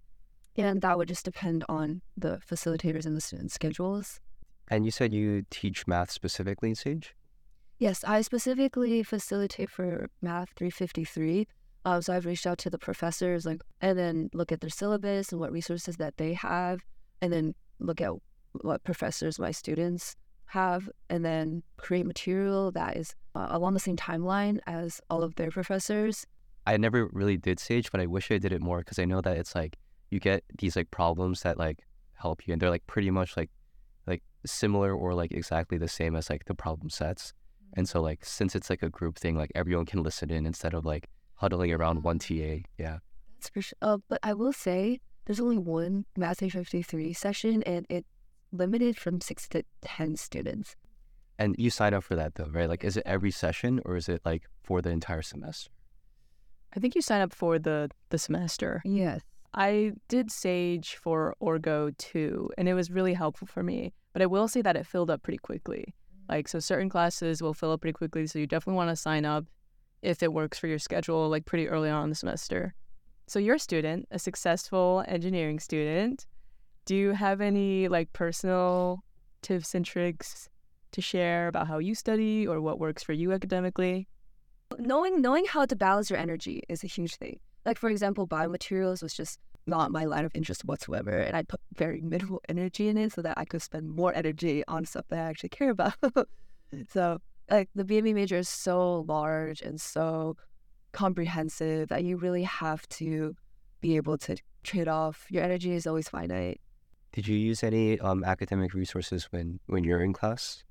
and 0.57 0.81
that 0.83 0.97
would 0.99 1.09
just 1.09 1.25
depend 1.25 1.64
on 1.69 2.03
the 2.16 2.40
facilitators 2.49 3.07
and 3.07 3.16
the 3.16 3.21
student 3.21 3.53
schedules. 3.53 4.21
And 4.69 4.85
you 4.85 4.90
said 4.90 5.12
you 5.12 5.45
teach 5.51 5.87
math 5.87 6.11
specifically 6.11 6.71
in 6.71 6.75
Sage? 6.75 7.14
Yes, 7.79 8.03
I 8.05 8.23
specifically 8.23 9.03
facilitate 9.03 9.71
for 9.71 10.09
Math 10.23 10.49
353. 10.57 11.47
Um, 11.85 12.03
so 12.03 12.14
I've 12.14 12.27
reached 12.27 12.47
out 12.47 12.59
to 12.59 12.71
the 12.71 12.79
professors, 12.79 13.45
like, 13.45 13.61
and 13.81 13.99
then 13.99 14.31
look 14.33 14.51
at 14.51 14.61
their 14.61 14.71
syllabus 14.71 15.31
and 15.31 15.40
what 15.40 15.53
resources 15.53 15.99
that 15.99 16.16
they 16.16 16.33
have, 16.33 16.81
and 17.21 17.33
then 17.33 17.55
look 17.79 18.01
at 18.01 18.12
what 18.62 18.83
professors 18.83 19.38
my 19.38 19.51
students 19.51 20.16
have, 20.47 20.88
and 21.11 21.25
then 21.25 21.62
create 21.77 22.07
material 22.07 22.73
that 22.73 22.97
is 22.97 23.14
uh, 23.35 23.49
along 23.51 23.75
the 23.75 23.81
same 23.81 23.97
timeline 23.97 24.59
as 24.66 25.01
all 25.11 25.23
of 25.23 25.35
their 25.37 25.51
professors. 25.51 26.27
I 26.66 26.77
never 26.79 27.07
really 27.12 27.37
did 27.37 27.61
Sage, 27.61 27.92
but 27.92 28.01
I 28.01 28.07
wish 28.07 28.33
I 28.33 28.38
did 28.38 28.53
it 28.53 28.62
more 28.62 28.79
because 28.79 28.99
I 28.99 29.05
know 29.05 29.21
that 29.21 29.37
it's 29.37 29.55
like 29.55 29.77
you 30.11 30.21
get 30.21 30.45
these 30.59 30.77
like 30.77 30.90
problems 30.90 31.42
that 31.42 31.59
like 31.59 31.87
help 32.14 32.47
you, 32.47 32.53
and 32.53 32.61
they're 32.61 32.71
like 32.71 32.87
pretty 32.87 33.11
much 33.11 33.37
like 33.37 33.51
like 34.07 34.23
similar 34.45 34.95
or 34.95 35.14
like 35.14 35.33
exactly 35.33 35.79
the 35.79 35.88
same 35.88 36.16
as 36.16 36.31
like 36.31 36.45
the 36.47 36.55
problem 36.55 36.90
sets. 36.90 37.33
And 37.75 37.88
so 37.88 38.01
like 38.01 38.25
since 38.25 38.55
it's 38.55 38.71
like 38.71 38.83
a 38.83 38.88
group 38.88 39.19
thing, 39.19 39.37
like 39.37 39.53
everyone 39.55 39.87
can 39.87 40.03
listen 40.03 40.31
in 40.31 40.47
instead 40.47 40.75
of 40.75 40.85
like 40.85 41.09
huddling 41.35 41.73
around 41.73 42.03
one 42.03 42.19
TA. 42.19 42.62
Yeah. 42.79 42.99
That's 43.35 43.49
for 43.51 43.62
sure. 43.62 43.79
Uh, 43.83 43.99
but 44.09 44.19
I 44.23 44.33
will 44.33 44.53
say 44.53 45.01
there's 45.27 45.40
only 45.40 45.59
one 45.59 46.07
Math 46.16 46.38
353 46.38 47.12
session, 47.12 47.62
and 47.64 47.85
it's 47.88 48.09
limited 48.53 48.97
from 48.97 49.21
six 49.21 49.49
to 49.49 49.64
ten 49.83 50.16
students. 50.16 50.77
And 51.38 51.55
you 51.59 51.69
sign 51.69 51.92
up 51.92 52.05
for 52.05 52.16
that 52.16 52.37
though, 52.37 52.49
right? 52.51 52.69
Like, 52.69 52.85
is 52.85 52.97
it 52.97 53.03
every 53.05 53.31
session 53.31 53.81
or 53.85 53.97
is 53.97 54.09
it 54.09 54.23
like 54.25 54.45
for 54.62 54.81
the 54.81 54.90
entire 54.90 55.23
semester? 55.23 55.71
I 56.75 56.81
think 56.81 56.95
you 56.95 57.03
sign 57.03 57.21
up 57.21 57.35
for 57.35 57.59
the 57.59 57.90
the 58.11 58.19
semester. 58.19 58.83
Yes. 58.85 59.21
I 59.57 59.92
did 60.09 60.31
Sage 60.31 60.97
for 60.97 61.35
Orgo 61.42 61.97
too, 61.97 62.51
and 62.59 62.69
it 62.69 62.75
was 62.75 62.90
really 62.90 63.14
helpful 63.14 63.47
for 63.47 63.62
me. 63.62 63.92
But 64.12 64.23
I 64.23 64.27
will 64.27 64.49
say 64.49 64.62
that 64.62 64.77
it 64.77 64.87
filled 64.87 65.11
up 65.11 65.23
pretty 65.23 65.38
quickly. 65.38 65.95
Mm. 66.14 66.35
Like, 66.35 66.49
so 66.49 66.59
certain 66.59 66.88
classes 66.88 67.42
will 67.42 67.55
fill 67.55 67.73
up 67.73 67.81
pretty 67.81 67.95
quickly, 67.95 68.27
so 68.27 68.38
you 68.38 68.47
definitely 68.47 68.77
want 68.77 68.90
to 68.90 68.97
sign 68.97 69.25
up 69.25 69.47
if 70.03 70.23
it 70.23 70.33
works 70.33 70.59
for 70.59 70.66
your 70.66 70.79
schedule, 70.79 71.29
like 71.29 71.47
pretty 71.47 71.69
early 71.69 71.88
on 71.88 72.05
in 72.05 72.11
the 72.11 72.14
semester. 72.14 72.75
So 73.27 73.38
you're 73.38 73.57
a 73.57 73.59
student, 73.59 74.07
a 74.11 74.19
successful 74.19 75.05
engineering 75.09 75.59
student. 75.59 76.27
Do 76.85 76.95
you 76.95 77.12
have 77.12 77.40
any 77.40 77.88
like 77.88 78.12
personal 78.12 79.03
tips 79.42 79.75
and 79.75 79.85
tricks 79.85 80.49
to 80.92 81.01
share 81.01 81.49
about 81.49 81.66
how 81.66 81.79
you 81.79 81.95
study 81.95 82.47
or 82.47 82.61
what 82.61 82.79
works 82.79 83.03
for 83.03 83.12
you 83.12 83.33
academically? 83.33 84.07
knowing 84.79 85.23
knowing 85.23 85.47
how 85.47 85.64
to 85.64 85.77
balance 85.77 86.11
your 86.11 86.19
energy 86.19 86.62
is 86.69 86.85
a 86.85 86.87
huge 86.87 87.16
thing. 87.16 87.38
Like 87.66 87.79
for 87.79 87.90
example, 87.90 88.26
biomaterials 88.29 89.02
was 89.02 89.12
just 89.12 89.40
not 89.66 89.90
my 89.90 90.05
line 90.05 90.24
of 90.24 90.31
interest 90.35 90.64
whatsoever, 90.64 91.11
and 91.11 91.37
I 91.37 91.42
put 91.42 91.61
very 91.74 92.00
minimal 92.00 92.40
energy 92.48 92.88
in 92.88 92.96
it 92.96 93.12
so 93.12 93.22
that 93.22 93.37
I 93.37 93.44
could 93.44 93.61
spend 93.61 93.90
more 93.90 94.14
energy 94.14 94.62
on 94.68 94.85
stuff 94.85 95.07
that 95.09 95.18
I 95.18 95.29
actually 95.29 95.48
care 95.48 95.70
about. 95.70 95.94
so 96.88 97.18
like 97.50 97.68
the 97.74 97.85
BME 97.85 98.14
major 98.14 98.37
is 98.37 98.48
so 98.48 99.05
large 99.09 99.61
and 99.61 99.81
so 99.81 100.37
comprehensive 100.92 101.88
that 101.88 102.05
you 102.05 102.16
really 102.16 102.44
have 102.44 102.88
to 102.88 103.35
be 103.81 103.96
able 103.96 104.16
to 104.18 104.37
trade 104.62 104.88
off. 104.88 105.26
Your 105.29 105.42
energy 105.42 105.72
is 105.72 105.87
always 105.87 106.09
finite. 106.09 106.61
Did 107.12 107.26
you 107.26 107.37
use 107.37 107.64
any 107.64 107.98
um, 108.00 108.24
academic 108.24 108.74
resources 108.74 109.24
when 109.33 109.59
when 109.66 109.83
you're 109.83 110.02
in 110.02 110.12
class? 110.12 110.62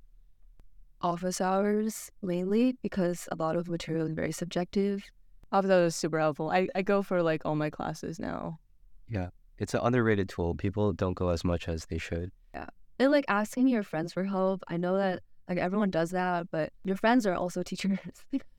Office 1.01 1.41
hours 1.41 2.09
mainly 2.21 2.77
because 2.81 3.27
a 3.31 3.35
lot 3.35 3.57
of 3.57 3.67
material 3.67 4.07
is 4.07 4.13
very 4.13 4.31
subjective. 4.31 5.03
Office 5.51 5.71
hours 5.71 5.93
is 5.93 5.95
super 5.95 6.19
helpful. 6.19 6.49
I, 6.51 6.67
I 6.75 6.81
go 6.81 7.01
for 7.01 7.21
like 7.21 7.45
all 7.45 7.55
my 7.55 7.69
classes 7.69 8.19
now. 8.19 8.59
Yeah, 9.07 9.29
it's 9.57 9.73
an 9.73 9.81
underrated 9.83 10.29
tool. 10.29 10.55
People 10.55 10.93
don't 10.93 11.13
go 11.13 11.29
as 11.29 11.43
much 11.43 11.67
as 11.67 11.85
they 11.85 11.97
should. 11.97 12.31
Yeah. 12.53 12.67
And 12.99 13.11
like 13.11 13.25
asking 13.27 13.67
your 13.67 13.83
friends 13.83 14.13
for 14.13 14.23
help. 14.23 14.63
I 14.67 14.77
know 14.77 14.97
that 14.97 15.21
like 15.47 15.57
everyone 15.57 15.91
does 15.91 16.11
that, 16.11 16.47
but 16.51 16.71
your 16.83 16.95
friends 16.95 17.25
are 17.25 17.35
also 17.35 17.63
teachers. 17.71 17.99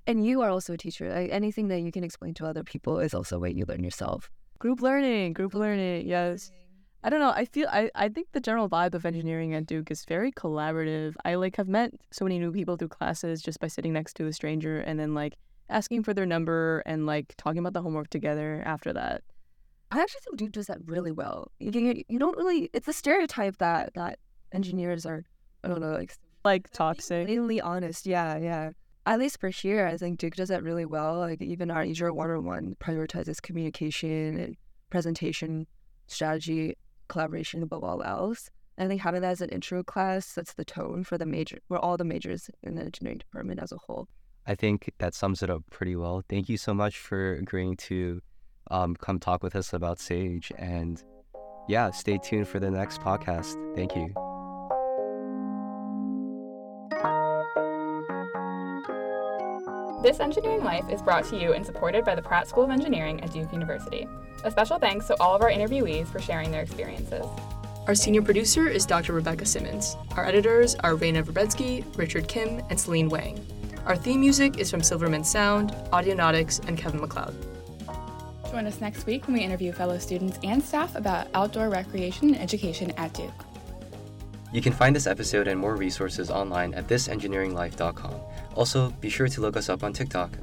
and 0.06 0.24
you 0.24 0.42
are 0.42 0.50
also 0.50 0.74
a 0.74 0.76
teacher. 0.76 1.12
Like 1.12 1.30
anything 1.30 1.68
that 1.68 1.80
you 1.80 1.90
can 1.92 2.04
explain 2.04 2.34
to 2.34 2.46
other 2.46 2.62
people 2.62 2.98
is 3.00 3.14
also 3.14 3.36
a 3.36 3.38
way 3.38 3.52
you 3.52 3.64
learn 3.66 3.82
yourself. 3.82 4.30
Group 4.58 4.80
learning, 4.80 5.32
group 5.34 5.54
learning, 5.54 6.06
yes. 6.06 6.50
I 7.04 7.10
don't 7.10 7.20
know. 7.20 7.30
I 7.30 7.44
feel 7.44 7.68
I, 7.70 7.90
I 7.94 8.08
think 8.08 8.28
the 8.32 8.40
general 8.40 8.68
vibe 8.68 8.94
of 8.94 9.06
engineering 9.06 9.54
at 9.54 9.66
Duke 9.66 9.90
is 9.90 10.04
very 10.04 10.32
collaborative. 10.32 11.14
I 11.24 11.34
like 11.36 11.56
have 11.56 11.68
met 11.68 11.92
so 12.10 12.24
many 12.24 12.38
new 12.38 12.50
people 12.50 12.76
through 12.76 12.88
classes 12.88 13.42
just 13.42 13.60
by 13.60 13.68
sitting 13.68 13.92
next 13.92 14.14
to 14.14 14.26
a 14.26 14.32
stranger 14.32 14.80
and 14.80 14.98
then 14.98 15.14
like 15.14 15.34
asking 15.68 16.02
for 16.02 16.14
their 16.14 16.26
number 16.26 16.82
and 16.86 17.06
like 17.06 17.34
talking 17.36 17.58
about 17.58 17.72
the 17.72 17.82
homework 17.82 18.10
together 18.10 18.62
after 18.64 18.92
that. 18.92 19.22
I 19.90 20.00
actually 20.00 20.20
think 20.24 20.36
Duke 20.36 20.52
does 20.52 20.66
that 20.66 20.78
really 20.84 21.12
well. 21.12 21.50
You, 21.58 21.70
you, 21.72 22.02
you 22.08 22.18
don't 22.18 22.36
really, 22.36 22.70
it's 22.72 22.88
a 22.88 22.92
stereotype 22.92 23.58
that, 23.58 23.94
that 23.94 24.18
engineers 24.52 25.06
are, 25.06 25.24
I 25.62 25.68
don't 25.68 25.80
know, 25.80 25.92
like 25.92 26.12
Like 26.44 26.70
toxic. 26.70 27.26
blatantly 27.26 27.60
honest. 27.60 28.06
Yeah, 28.06 28.36
yeah. 28.36 28.70
At 29.06 29.20
least 29.20 29.38
for 29.38 29.48
here, 29.48 29.86
I 29.86 29.96
think 29.96 30.18
Duke 30.18 30.34
does 30.34 30.48
that 30.48 30.64
really 30.64 30.84
well. 30.84 31.18
Like 31.18 31.40
even 31.40 31.70
our 31.70 31.82
Azure 31.82 32.12
101 32.12 32.76
prioritizes 32.80 33.40
communication 33.40 34.38
and 34.38 34.56
presentation 34.90 35.66
strategy, 36.08 36.76
collaboration 37.08 37.62
above 37.62 37.84
all 37.84 38.02
else. 38.02 38.50
And 38.76 38.86
I 38.86 38.88
think 38.88 39.00
having 39.00 39.22
that 39.22 39.30
as 39.30 39.40
an 39.40 39.50
intro 39.50 39.82
class 39.84 40.26
sets 40.26 40.52
the 40.54 40.64
tone 40.64 41.04
for 41.04 41.16
the 41.16 41.26
major, 41.26 41.58
for 41.68 41.78
all 41.78 41.96
the 41.96 42.04
majors 42.04 42.50
in 42.64 42.74
the 42.74 42.82
engineering 42.82 43.18
department 43.18 43.60
as 43.62 43.72
a 43.72 43.78
whole. 43.78 44.08
I 44.46 44.54
think 44.54 44.92
that 44.98 45.14
sums 45.14 45.42
it 45.42 45.50
up 45.50 45.64
pretty 45.70 45.96
well. 45.96 46.22
Thank 46.28 46.48
you 46.48 46.56
so 46.56 46.72
much 46.72 46.98
for 46.98 47.34
agreeing 47.34 47.76
to 47.76 48.20
um, 48.70 48.94
come 48.94 49.18
talk 49.18 49.42
with 49.42 49.56
us 49.56 49.72
about 49.72 49.98
Sage. 49.98 50.52
And 50.56 51.02
yeah, 51.68 51.90
stay 51.90 52.18
tuned 52.18 52.46
for 52.46 52.60
the 52.60 52.70
next 52.70 53.00
podcast. 53.00 53.54
Thank 53.74 53.96
you. 53.96 54.14
This 60.02 60.20
Engineering 60.20 60.62
Life 60.62 60.88
is 60.90 61.02
brought 61.02 61.24
to 61.26 61.36
you 61.36 61.52
and 61.52 61.66
supported 61.66 62.04
by 62.04 62.14
the 62.14 62.22
Pratt 62.22 62.46
School 62.46 62.62
of 62.62 62.70
Engineering 62.70 63.20
at 63.24 63.32
Duke 63.32 63.52
University. 63.52 64.06
A 64.44 64.50
special 64.50 64.78
thanks 64.78 65.08
to 65.08 65.20
all 65.20 65.34
of 65.34 65.42
our 65.42 65.50
interviewees 65.50 66.06
for 66.06 66.20
sharing 66.20 66.52
their 66.52 66.62
experiences. 66.62 67.26
Our 67.88 67.94
senior 67.94 68.22
producer 68.22 68.68
is 68.68 68.86
Dr. 68.86 69.12
Rebecca 69.12 69.46
Simmons. 69.46 69.96
Our 70.16 70.24
editors 70.24 70.76
are 70.76 70.94
Raina 70.94 71.24
Verbetsky, 71.24 71.84
Richard 71.96 72.28
Kim, 72.28 72.62
and 72.70 72.78
Celine 72.78 73.08
Wang. 73.08 73.44
Our 73.86 73.94
theme 73.94 74.18
music 74.18 74.58
is 74.58 74.68
from 74.68 74.82
Silverman 74.82 75.22
Sound, 75.22 75.70
Audionautix, 75.92 76.66
and 76.66 76.76
Kevin 76.76 77.00
MacLeod. 77.00 77.34
Join 78.50 78.66
us 78.66 78.80
next 78.80 79.06
week 79.06 79.28
when 79.28 79.36
we 79.36 79.42
interview 79.44 79.72
fellow 79.72 79.96
students 79.98 80.40
and 80.42 80.60
staff 80.60 80.96
about 80.96 81.28
outdoor 81.34 81.68
recreation 81.68 82.34
and 82.34 82.42
education 82.42 82.90
at 82.96 83.14
Duke. 83.14 83.44
You 84.52 84.60
can 84.60 84.72
find 84.72 84.94
this 84.96 85.06
episode 85.06 85.46
and 85.46 85.60
more 85.60 85.76
resources 85.76 86.30
online 86.30 86.74
at 86.74 86.88
thisengineeringlife.com. 86.88 88.14
Also, 88.56 88.90
be 89.00 89.08
sure 89.08 89.28
to 89.28 89.40
look 89.40 89.56
us 89.56 89.68
up 89.68 89.84
on 89.84 89.92
TikTok. 89.92 90.36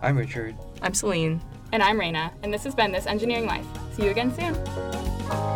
I'm 0.00 0.16
Richard. 0.16 0.56
I'm 0.80 0.94
Celine. 0.94 1.42
And 1.72 1.82
I'm 1.82 1.98
Raina, 1.98 2.32
and 2.42 2.54
this 2.54 2.64
has 2.64 2.74
been 2.74 2.90
This 2.90 3.06
Engineering 3.06 3.46
Life. 3.46 3.66
See 3.94 4.04
you 4.04 4.10
again 4.10 4.34
soon. 4.34 5.51